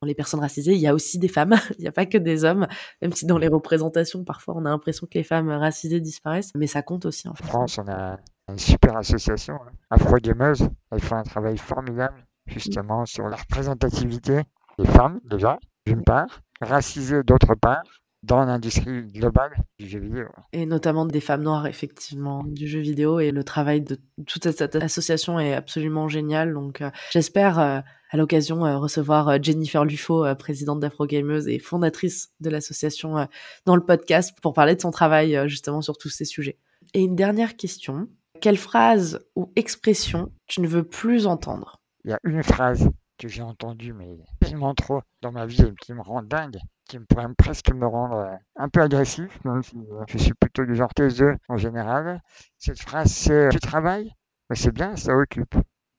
Dans 0.00 0.06
les 0.06 0.14
personnes 0.14 0.40
racisées, 0.40 0.72
il 0.72 0.80
y 0.80 0.86
a 0.86 0.94
aussi 0.94 1.18
des 1.18 1.28
femmes, 1.28 1.56
il 1.78 1.82
n'y 1.82 1.88
a 1.88 1.92
pas 1.92 2.06
que 2.06 2.16
des 2.16 2.44
hommes, 2.44 2.68
même 3.02 3.12
si 3.12 3.26
dans 3.26 3.38
les 3.38 3.48
représentations, 3.48 4.24
parfois, 4.24 4.54
on 4.56 4.64
a 4.64 4.70
l'impression 4.70 5.06
que 5.06 5.18
les 5.18 5.24
femmes 5.24 5.50
racisées 5.50 6.00
disparaissent, 6.00 6.52
mais 6.54 6.68
ça 6.68 6.82
compte 6.82 7.04
aussi 7.06 7.28
en 7.28 7.34
fait. 7.34 7.44
France, 7.44 7.78
on 7.78 7.90
a 7.90 8.18
une 8.48 8.58
super 8.58 8.96
association, 8.96 9.56
hein. 9.56 9.72
Afro 9.90 10.16
Gameuse, 10.16 10.68
elle 10.92 11.00
fait 11.00 11.14
un 11.14 11.24
travail 11.24 11.58
formidable 11.58 12.24
justement 12.50 13.06
sur 13.06 13.28
la 13.28 13.36
représentativité 13.36 14.42
des 14.78 14.86
femmes, 14.86 15.20
déjà, 15.24 15.58
d'une 15.86 16.02
part, 16.02 16.40
racisées 16.60 17.22
d'autre 17.22 17.54
part, 17.54 17.82
dans 18.22 18.44
l'industrie 18.44 19.02
globale 19.04 19.52
du 19.78 19.88
jeu 19.88 19.98
vidéo. 19.98 20.26
Et 20.52 20.66
notamment 20.66 21.06
des 21.06 21.20
femmes 21.20 21.42
noires, 21.42 21.66
effectivement, 21.66 22.42
du 22.44 22.66
jeu 22.66 22.80
vidéo. 22.80 23.20
Et 23.20 23.30
le 23.30 23.44
travail 23.44 23.80
de 23.80 23.98
toute 24.26 24.50
cette 24.50 24.76
association 24.76 25.40
est 25.40 25.54
absolument 25.54 26.08
génial. 26.08 26.52
Donc, 26.52 26.82
euh, 26.82 26.90
j'espère 27.12 27.58
euh, 27.58 27.80
à 28.10 28.16
l'occasion 28.16 28.66
euh, 28.66 28.76
recevoir 28.76 29.42
Jennifer 29.42 29.84
Lufo, 29.84 30.24
présidente 30.36 30.80
d'Afrogameuse 30.80 31.48
et 31.48 31.58
fondatrice 31.58 32.30
de 32.40 32.50
l'association, 32.50 33.26
dans 33.64 33.76
le 33.76 33.84
podcast 33.84 34.36
pour 34.42 34.52
parler 34.52 34.74
de 34.74 34.80
son 34.80 34.90
travail 34.90 35.48
justement 35.48 35.80
sur 35.80 35.96
tous 35.96 36.10
ces 36.10 36.24
sujets. 36.24 36.58
Et 36.92 37.02
une 37.02 37.16
dernière 37.16 37.56
question. 37.56 38.08
Quelle 38.40 38.58
phrase 38.58 39.20
ou 39.36 39.52
expression 39.54 40.32
tu 40.46 40.60
ne 40.60 40.66
veux 40.66 40.82
plus 40.82 41.26
entendre? 41.26 41.79
Il 42.04 42.10
y 42.10 42.14
a 42.14 42.20
une 42.24 42.42
phrase 42.42 42.88
que 43.18 43.28
j'ai 43.28 43.42
entendue, 43.42 43.92
mais 43.92 44.18
tellement 44.40 44.74
trop 44.74 45.02
dans 45.20 45.32
ma 45.32 45.46
vie 45.46 45.74
qui 45.80 45.92
me 45.92 46.00
rend 46.00 46.22
dingue 46.22 46.58
qui 46.90 46.98
pourrait 46.98 47.32
presque 47.38 47.72
me 47.72 47.86
rendre 47.86 48.16
euh, 48.16 48.36
un 48.56 48.68
peu 48.68 48.82
agressif, 48.82 49.38
même 49.44 49.62
si 49.62 49.76
euh, 49.76 50.02
je 50.08 50.18
suis 50.18 50.34
plutôt 50.34 50.64
du 50.64 50.74
genre 50.74 50.92
taiseux 50.92 51.36
en 51.48 51.56
général. 51.56 52.20
Cette 52.58 52.80
phrase, 52.80 53.12
c'est 53.12 53.48
Tu 53.50 53.60
travailles? 53.60 54.12
Mais 54.48 54.56
c'est 54.56 54.72
bien, 54.72 54.96
ça 54.96 55.14
occupe. 55.14 55.54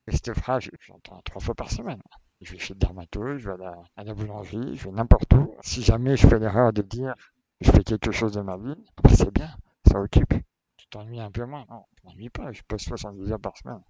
Et 0.07 0.11
cette 0.11 0.33
phrase, 0.33 0.69
j'entends 0.81 1.21
trois 1.23 1.39
fois 1.39 1.55
par 1.55 1.71
semaine. 1.71 2.01
Je 2.41 2.51
vais 2.51 2.59
chez 2.59 2.73
le 2.73 2.79
dermatologue, 2.79 3.37
je 3.37 3.49
vais 3.49 3.65
à 3.95 4.03
la, 4.03 4.13
boulangerie, 4.13 4.75
je 4.75 4.83
vais 4.83 4.91
n'importe 4.91 5.33
où. 5.33 5.55
Si 5.61 5.81
jamais 5.81 6.17
je 6.17 6.27
fais 6.27 6.39
l'erreur 6.39 6.73
de 6.73 6.81
dire 6.81 7.15
je 7.61 7.71
fais 7.71 7.83
quelque 7.83 8.11
chose 8.11 8.33
de 8.33 8.41
ma 8.41 8.57
vie, 8.57 8.75
c'est 9.13 9.31
bien, 9.31 9.55
ça 9.89 10.01
occupe. 10.01 10.33
Tu 10.75 10.87
t'ennuies 10.87 11.21
un 11.21 11.31
peu 11.31 11.45
moins. 11.45 11.65
Non, 11.69 11.85
je 11.95 12.09
m'ennuie 12.09 12.29
pas, 12.29 12.51
je 12.51 12.63
pose 12.67 12.81
70 12.81 13.31
heures 13.31 13.39
par 13.39 13.55
semaine. 13.55 13.81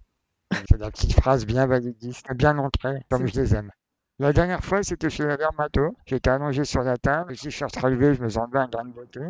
C'est 0.68 0.78
la 0.78 0.90
petite 0.90 1.12
phrase 1.14 1.46
bien 1.46 1.66
validiste, 1.66 2.26
bien 2.34 2.58
entrée, 2.58 3.04
comme 3.10 3.26
je 3.26 3.40
les 3.40 3.54
aime. 3.54 3.70
La 4.18 4.32
dernière 4.32 4.62
fois, 4.62 4.82
c'était 4.82 5.10
chez 5.10 5.24
la 5.24 5.36
Dermato. 5.36 5.96
J'étais 6.06 6.30
allongé 6.30 6.64
sur 6.64 6.82
la 6.82 6.96
table. 6.96 7.36
Si 7.36 7.50
je 7.50 7.56
suis 7.56 7.80
relevé, 7.80 8.14
je 8.14 8.22
me 8.22 8.28
sentais 8.28 8.58
un 8.58 8.68
grain 8.68 8.84
de 8.84 8.92
beauté. 8.92 9.20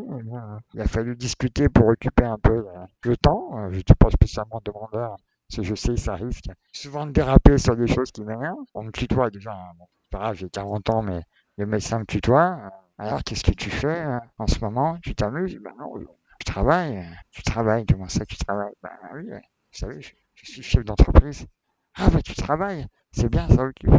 il 0.74 0.80
a 0.80 0.86
fallu 0.86 1.16
discuter 1.16 1.68
pour 1.68 1.86
occuper 1.86 2.24
un 2.24 2.36
peu 2.36 2.66
euh, 2.68 2.86
le 3.04 3.16
temps. 3.16 3.50
Euh, 3.54 3.70
je 3.70 3.76
n'étais 3.76 3.94
pas 3.94 4.10
spécialement 4.10 4.60
demandeur, 4.64 5.16
parce 5.48 5.56
que 5.56 5.62
je 5.62 5.74
sais 5.74 5.96
ça 5.96 6.14
risque 6.14 6.50
souvent 6.72 7.06
de 7.06 7.12
déraper 7.12 7.58
sur 7.58 7.76
des 7.76 7.86
choses 7.86 8.10
qui 8.10 8.22
m'énervent. 8.22 8.66
On 8.74 8.82
me 8.82 8.90
tutoie 8.90 9.30
déjà. 9.30 9.52
Hein. 9.52 9.72
Bon, 9.78 9.86
c'est 10.02 10.10
pas 10.10 10.18
grave, 10.18 10.36
j'ai 10.36 10.50
40 10.50 10.90
ans, 10.90 11.02
mais 11.02 11.22
le 11.56 11.66
médecin 11.66 12.00
me 12.00 12.04
tutoie. 12.04 12.58
Alors, 12.98 13.22
qu'est-ce 13.24 13.44
que 13.44 13.52
tu 13.52 13.70
fais 13.70 14.04
euh, 14.04 14.18
en 14.38 14.46
ce 14.46 14.60
moment? 14.60 14.98
Tu 15.02 15.14
t'amuses? 15.14 15.58
Ben 15.58 15.72
non, 15.78 15.94
je 15.98 16.44
travaille. 16.44 17.02
Tu 17.30 17.42
travailles. 17.42 17.86
Comment 17.86 18.08
ça, 18.08 18.26
tu 18.26 18.36
travailles? 18.36 18.74
Ben 18.82 18.90
oui, 19.14 19.30
vous 19.30 19.38
savez, 19.78 20.02
je, 20.02 20.12
je 20.34 20.52
suis 20.52 20.62
chef 20.62 20.84
d'entreprise. 20.84 21.46
Ah, 21.94 22.08
ben 22.10 22.20
tu 22.22 22.34
travailles. 22.34 22.86
C'est 23.12 23.28
bien, 23.28 23.48
ça 23.48 23.64
occupe. 23.64 23.90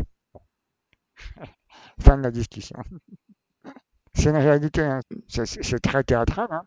fin 1.99 2.17
de 2.17 2.23
la 2.23 2.31
discussion. 2.31 2.77
c'est 4.13 4.29
une 4.29 4.37
réalité, 4.37 4.81
hein. 4.81 4.99
c'est 5.27 5.79
très 5.79 6.03
théâtral, 6.03 6.47
hein. 6.51 6.65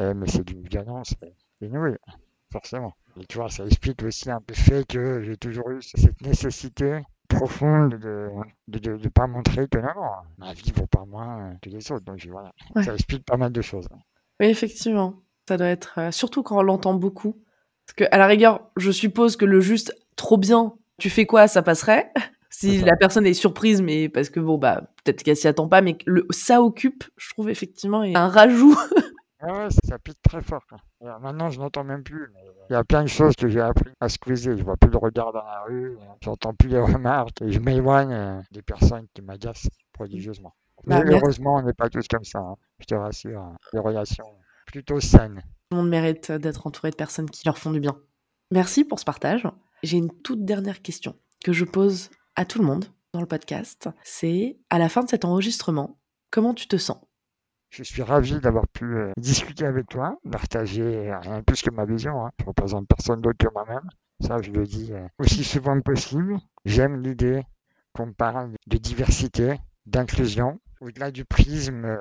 euh, 0.00 0.14
mais 0.14 0.28
c'est 0.28 0.44
d'une 0.44 0.62
violence 0.62 1.14
inouïe, 1.60 1.96
forcément. 2.52 2.94
Et 3.20 3.26
tu 3.26 3.38
vois, 3.38 3.48
ça 3.48 3.64
explique 3.66 4.02
aussi 4.02 4.30
un 4.30 4.40
peu 4.40 4.54
le 4.54 4.60
fait 4.60 4.86
que 4.86 5.22
j'ai 5.22 5.36
toujours 5.36 5.70
eu 5.70 5.82
cette 5.82 6.20
nécessité 6.22 7.02
profonde 7.28 7.94
de 7.94 8.28
ne 8.68 8.78
de, 8.78 8.96
de, 8.96 9.08
pas 9.08 9.26
montrer 9.26 9.68
que 9.68 9.78
non, 9.78 9.94
non, 9.94 10.10
ma 10.38 10.52
vie 10.52 10.72
vaut 10.72 10.86
pas 10.86 11.04
moins 11.04 11.56
que 11.62 11.70
les 11.70 11.90
autres. 11.92 12.04
Donc 12.04 12.24
voilà, 12.26 12.52
ça 12.84 12.92
explique 12.94 13.24
pas 13.24 13.36
mal 13.36 13.52
de 13.52 13.62
choses. 13.62 13.88
Oui, 14.40 14.46
effectivement. 14.46 15.22
Ça 15.48 15.56
doit 15.56 15.68
être, 15.68 15.98
euh, 15.98 16.10
surtout 16.10 16.42
quand 16.42 16.58
on 16.58 16.62
l'entend 16.62 16.94
beaucoup. 16.94 17.42
Parce 17.90 18.08
que, 18.08 18.14
à 18.14 18.18
la 18.18 18.28
rigueur, 18.28 18.60
je 18.76 18.92
suppose 18.92 19.36
que 19.36 19.44
le 19.44 19.60
juste 19.60 19.92
trop 20.14 20.36
bien, 20.36 20.74
tu 20.98 21.10
fais 21.10 21.26
quoi, 21.26 21.48
ça 21.48 21.62
passerait? 21.62 22.12
Si 22.52 22.78
la 22.78 22.96
personne 22.96 23.24
est 23.26 23.32
surprise, 23.32 23.80
mais 23.80 24.10
parce 24.10 24.28
que 24.28 24.38
bon, 24.38 24.58
bah, 24.58 24.82
peut-être 25.02 25.22
qu'elle 25.22 25.36
s'y 25.36 25.48
attend 25.48 25.66
pas, 25.66 25.80
mais 25.80 25.96
le, 26.04 26.26
ça 26.30 26.60
occupe, 26.60 27.04
je 27.16 27.30
trouve 27.30 27.48
effectivement, 27.48 28.02
un 28.02 28.28
rajout. 28.28 28.76
ouais, 29.42 29.68
ça 29.84 29.98
pique 29.98 30.20
très 30.20 30.42
fort. 30.42 30.60
maintenant, 31.00 31.48
je 31.48 31.58
n'entends 31.58 31.84
même 31.84 32.02
plus. 32.02 32.30
Il 32.68 32.72
y 32.74 32.76
a 32.76 32.84
plein 32.84 33.02
de 33.02 33.08
choses 33.08 33.34
que 33.34 33.48
j'ai 33.48 33.60
appris 33.60 33.90
à 34.00 34.10
squeezer. 34.10 34.58
Je 34.58 34.64
vois 34.64 34.76
plus 34.76 34.90
le 34.90 34.98
regard 34.98 35.32
dans 35.32 35.44
la 35.44 35.62
rue, 35.62 35.96
j'entends 36.20 36.52
plus 36.52 36.68
les 36.68 36.80
remarques 36.80 37.40
et 37.40 37.50
je 37.50 37.60
m'éloigne 37.60 38.12
euh, 38.12 38.40
des 38.50 38.62
personnes 38.62 39.06
qui 39.14 39.22
m'agacent 39.22 39.70
prodigieusement. 39.92 40.52
Bah, 40.84 41.02
mais 41.04 41.14
heureusement, 41.14 41.54
on 41.54 41.62
n'est 41.62 41.72
pas 41.72 41.88
tous 41.88 42.08
comme 42.08 42.24
ça. 42.24 42.40
Hein. 42.40 42.56
Je 42.80 42.86
te 42.86 42.94
rassure, 42.94 43.40
hein. 43.40 43.56
des 43.72 43.78
relations 43.78 44.26
plutôt 44.70 45.00
saines. 45.00 45.42
Tout 45.70 45.76
le 45.76 45.82
monde 45.82 45.90
mérite 45.90 46.32
d'être 46.32 46.66
entouré 46.66 46.90
de 46.90 46.96
personnes 46.96 47.30
qui 47.30 47.42
leur 47.44 47.58
font 47.58 47.70
du 47.70 47.80
bien. 47.80 47.98
Merci 48.50 48.84
pour 48.84 48.98
ce 48.98 49.04
partage. 49.04 49.46
J'ai 49.82 49.96
une 49.96 50.10
toute 50.22 50.44
dernière 50.44 50.82
question 50.82 51.16
que 51.44 51.52
je 51.52 51.64
pose 51.64 52.10
à 52.36 52.44
tout 52.44 52.58
le 52.58 52.66
monde 52.66 52.84
dans 53.12 53.20
le 53.20 53.26
podcast, 53.26 53.88
c'est 54.04 54.58
à 54.70 54.78
la 54.78 54.88
fin 54.88 55.02
de 55.02 55.08
cet 55.08 55.24
enregistrement, 55.24 55.98
comment 56.30 56.54
tu 56.54 56.68
te 56.68 56.76
sens? 56.76 56.98
Je 57.70 57.82
suis 57.82 58.02
ravi 58.02 58.38
d'avoir 58.40 58.68
pu 58.68 58.84
euh, 58.84 59.12
discuter 59.16 59.64
avec 59.64 59.88
toi, 59.88 60.18
partager 60.30 61.12
rien 61.22 61.42
plus 61.42 61.62
que 61.62 61.70
ma 61.70 61.84
vision. 61.84 62.24
Hein. 62.24 62.30
Je 62.38 62.44
ne 62.44 62.48
représente 62.48 62.88
personne 62.88 63.20
d'autre 63.20 63.38
que 63.38 63.52
moi-même. 63.52 63.88
Ça, 64.20 64.40
je 64.42 64.50
le 64.50 64.64
dis 64.64 64.92
euh, 64.92 65.06
aussi 65.18 65.44
souvent 65.44 65.76
que 65.78 65.82
possible. 65.82 66.38
J'aime 66.64 67.00
l'idée 67.00 67.42
qu'on 67.92 68.12
parle 68.12 68.52
de 68.66 68.76
diversité, 68.76 69.60
d'inclusion, 69.86 70.60
au-delà 70.80 71.10
du 71.10 71.24
prisme 71.24 71.84
euh, 71.84 71.98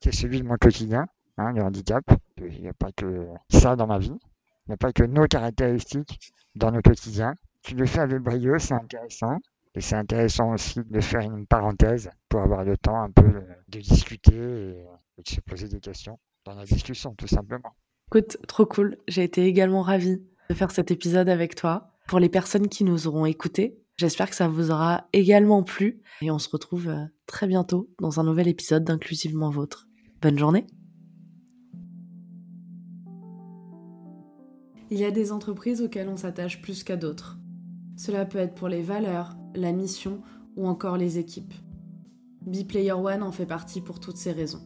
qui 0.00 0.08
est 0.08 0.12
celui 0.12 0.40
de 0.40 0.46
mon 0.46 0.56
quotidien, 0.56 1.06
hein, 1.40 1.52
le 1.52 1.62
handicap. 1.62 2.04
Il 2.38 2.60
n'y 2.60 2.68
a 2.68 2.72
pas 2.72 2.92
que 2.92 3.26
ça 3.50 3.76
dans 3.76 3.86
ma 3.86 3.98
vie. 3.98 4.18
Il 4.66 4.70
n'y 4.70 4.74
a 4.74 4.76
pas 4.76 4.92
que 4.92 5.02
nos 5.02 5.26
caractéristiques 5.26 6.32
dans 6.54 6.70
nos 6.70 6.80
quotidiens. 6.80 7.34
Tu 7.62 7.74
le 7.74 7.86
fais 7.86 8.00
avec 8.00 8.20
brio, 8.20 8.58
c'est 8.58 8.74
intéressant. 8.74 9.38
Et 9.74 9.80
c'est 9.80 9.96
intéressant 9.96 10.52
aussi 10.52 10.80
de 10.84 11.00
faire 11.00 11.20
une 11.20 11.46
parenthèse 11.46 12.10
pour 12.28 12.40
avoir 12.40 12.64
le 12.64 12.76
temps 12.76 13.00
un 13.00 13.10
peu 13.10 13.22
de, 13.68 13.78
discuter 13.80 14.34
et, 14.34 14.84
de 15.18 15.28
se 15.28 15.40
poser 15.40 15.68
des 15.68 15.80
questions 15.80 16.18
dans 16.44 16.54
la 16.54 16.64
discussion, 16.64 17.14
tout 17.14 17.28
simplement. 17.28 17.74
Écoute, 18.08 18.38
trop 18.48 18.66
cool. 18.66 18.96
J'ai 19.06 19.22
été 19.22 19.44
également 19.44 19.82
ravie 19.82 20.20
de 20.48 20.54
faire 20.54 20.72
cet 20.72 20.90
épisode 20.90 21.28
avec 21.28 21.54
toi. 21.54 21.92
Pour 22.08 22.18
les 22.18 22.28
personnes 22.28 22.68
qui 22.68 22.82
nous 22.82 23.06
auront 23.06 23.26
écoutés, 23.26 23.78
j'espère 23.96 24.28
que 24.28 24.34
ça 24.34 24.48
vous 24.48 24.72
aura 24.72 25.06
également 25.12 25.62
plu. 25.62 26.02
Et 26.20 26.32
on 26.32 26.40
se 26.40 26.48
retrouve 26.48 26.88
euh, 26.88 27.04
très 27.26 27.46
bientôt 27.46 27.88
dans 28.00 28.18
un 28.18 28.24
nouvel 28.24 28.48
épisode 28.48 28.82
d'Inclusivement 28.82 29.50
Vôtre. 29.50 29.86
Bonne 30.20 30.38
journée. 30.38 30.66
Il 34.92 34.98
y 34.98 35.04
a 35.04 35.12
des 35.12 35.30
entreprises 35.30 35.82
auxquelles 35.82 36.08
on 36.08 36.16
s'attache 36.16 36.60
plus 36.60 36.82
qu'à 36.82 36.96
d'autres. 36.96 37.38
Cela 37.96 38.24
peut 38.24 38.38
être 38.38 38.56
pour 38.56 38.68
les 38.68 38.82
valeurs, 38.82 39.36
la 39.54 39.70
mission 39.70 40.20
ou 40.56 40.66
encore 40.66 40.96
les 40.96 41.16
équipes. 41.18 41.54
B-Player 42.42 42.92
One 42.92 43.22
en 43.22 43.30
fait 43.30 43.46
partie 43.46 43.80
pour 43.80 44.00
toutes 44.00 44.16
ces 44.16 44.32
raisons. 44.32 44.62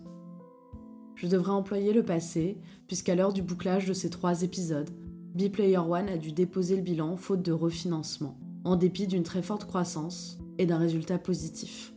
Je 1.14 1.26
devrais 1.26 1.52
employer 1.52 1.92
le 1.92 2.02
passé, 2.02 2.58
puisqu'à 2.86 3.14
l'heure 3.14 3.34
du 3.34 3.42
bouclage 3.42 3.86
de 3.86 3.92
ces 3.92 4.08
trois 4.08 4.42
épisodes, 4.42 4.90
B-Player 5.34 5.78
One 5.78 6.08
a 6.08 6.16
dû 6.16 6.32
déposer 6.32 6.76
le 6.76 6.82
bilan 6.82 7.16
faute 7.18 7.42
de 7.42 7.52
refinancement, 7.52 8.38
en 8.64 8.76
dépit 8.76 9.06
d'une 9.06 9.24
très 9.24 9.42
forte 9.42 9.66
croissance 9.66 10.38
et 10.56 10.64
d'un 10.64 10.78
résultat 10.78 11.18
positif. 11.18 11.92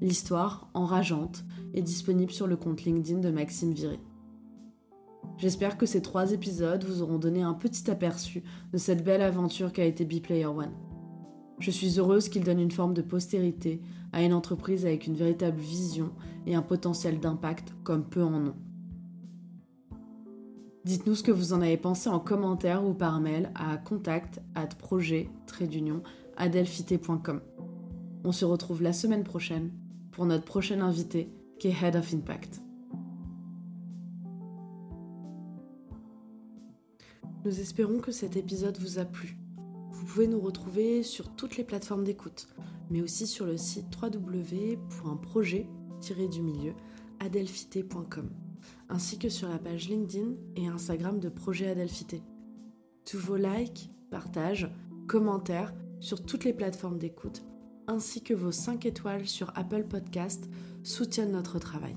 L'histoire, 0.00 0.70
enrageante, 0.74 1.44
est 1.74 1.82
disponible 1.82 2.32
sur 2.32 2.46
le 2.46 2.56
compte 2.56 2.84
LinkedIn 2.84 3.18
de 3.18 3.30
Maxime 3.30 3.72
Viry. 3.72 3.98
J'espère 5.38 5.76
que 5.76 5.86
ces 5.86 6.02
trois 6.02 6.32
épisodes 6.32 6.84
vous 6.84 7.02
auront 7.02 7.18
donné 7.18 7.42
un 7.42 7.54
petit 7.54 7.90
aperçu 7.90 8.42
de 8.72 8.78
cette 8.78 9.04
belle 9.04 9.22
aventure 9.22 9.72
qu'a 9.72 9.84
été 9.84 10.04
Player 10.04 10.46
One. 10.46 10.72
Je 11.58 11.70
suis 11.70 11.98
heureuse 11.98 12.28
qu'il 12.28 12.44
donne 12.44 12.60
une 12.60 12.70
forme 12.70 12.94
de 12.94 13.02
postérité 13.02 13.80
à 14.12 14.22
une 14.22 14.34
entreprise 14.34 14.84
avec 14.84 15.06
une 15.06 15.14
véritable 15.14 15.58
vision 15.58 16.10
et 16.46 16.54
un 16.54 16.62
potentiel 16.62 17.20
d'impact 17.20 17.74
comme 17.84 18.04
peu 18.04 18.22
en 18.22 18.46
ont. 18.46 18.56
Dites-nous 20.84 21.14
ce 21.14 21.22
que 21.22 21.30
vous 21.30 21.52
en 21.52 21.60
avez 21.60 21.76
pensé 21.76 22.08
en 22.08 22.18
commentaire 22.18 22.84
ou 22.84 22.92
par 22.92 23.20
mail 23.20 23.52
à 23.54 23.76
contact 23.76 24.40
at 24.56 24.70
On 28.24 28.32
se 28.32 28.44
retrouve 28.44 28.82
la 28.82 28.92
semaine 28.92 29.22
prochaine 29.22 29.70
pour 30.10 30.26
notre 30.26 30.44
prochain 30.44 30.80
invité 30.80 31.32
qui 31.60 31.68
est 31.68 31.82
Head 31.82 31.94
of 31.94 32.12
Impact. 32.12 32.60
Nous 37.44 37.58
espérons 37.58 37.98
que 37.98 38.12
cet 38.12 38.36
épisode 38.36 38.78
vous 38.78 39.00
a 39.00 39.04
plu. 39.04 39.36
Vous 39.90 40.04
pouvez 40.04 40.28
nous 40.28 40.40
retrouver 40.40 41.02
sur 41.02 41.34
toutes 41.34 41.56
les 41.56 41.64
plateformes 41.64 42.04
d'écoute, 42.04 42.46
mais 42.88 43.02
aussi 43.02 43.26
sur 43.26 43.46
le 43.46 43.56
site 43.56 43.86
www.projet-du-milieu 44.00 46.74
adelphité.com, 47.18 48.30
ainsi 48.88 49.18
que 49.18 49.28
sur 49.28 49.48
la 49.48 49.58
page 49.58 49.88
LinkedIn 49.88 50.34
et 50.54 50.68
Instagram 50.68 51.18
de 51.18 51.28
Projet 51.28 51.68
Adelphité. 51.68 52.22
Tous 53.04 53.18
vos 53.18 53.36
likes, 53.36 53.90
partages, 54.10 54.70
commentaires 55.08 55.74
sur 55.98 56.24
toutes 56.24 56.44
les 56.44 56.52
plateformes 56.52 56.98
d'écoute, 56.98 57.42
ainsi 57.88 58.22
que 58.22 58.34
vos 58.34 58.52
5 58.52 58.86
étoiles 58.86 59.26
sur 59.26 59.50
Apple 59.56 59.88
Podcast 59.88 60.48
soutiennent 60.84 61.32
notre 61.32 61.58
travail. 61.58 61.96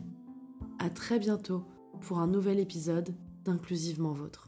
À 0.79 0.89
très 0.89 1.19
bientôt 1.19 1.65
pour 2.01 2.17
un 2.17 2.25
nouvel 2.27 2.60
épisode 2.60 3.13
d'Inclusivement 3.43 4.13
Vôtre. 4.13 4.44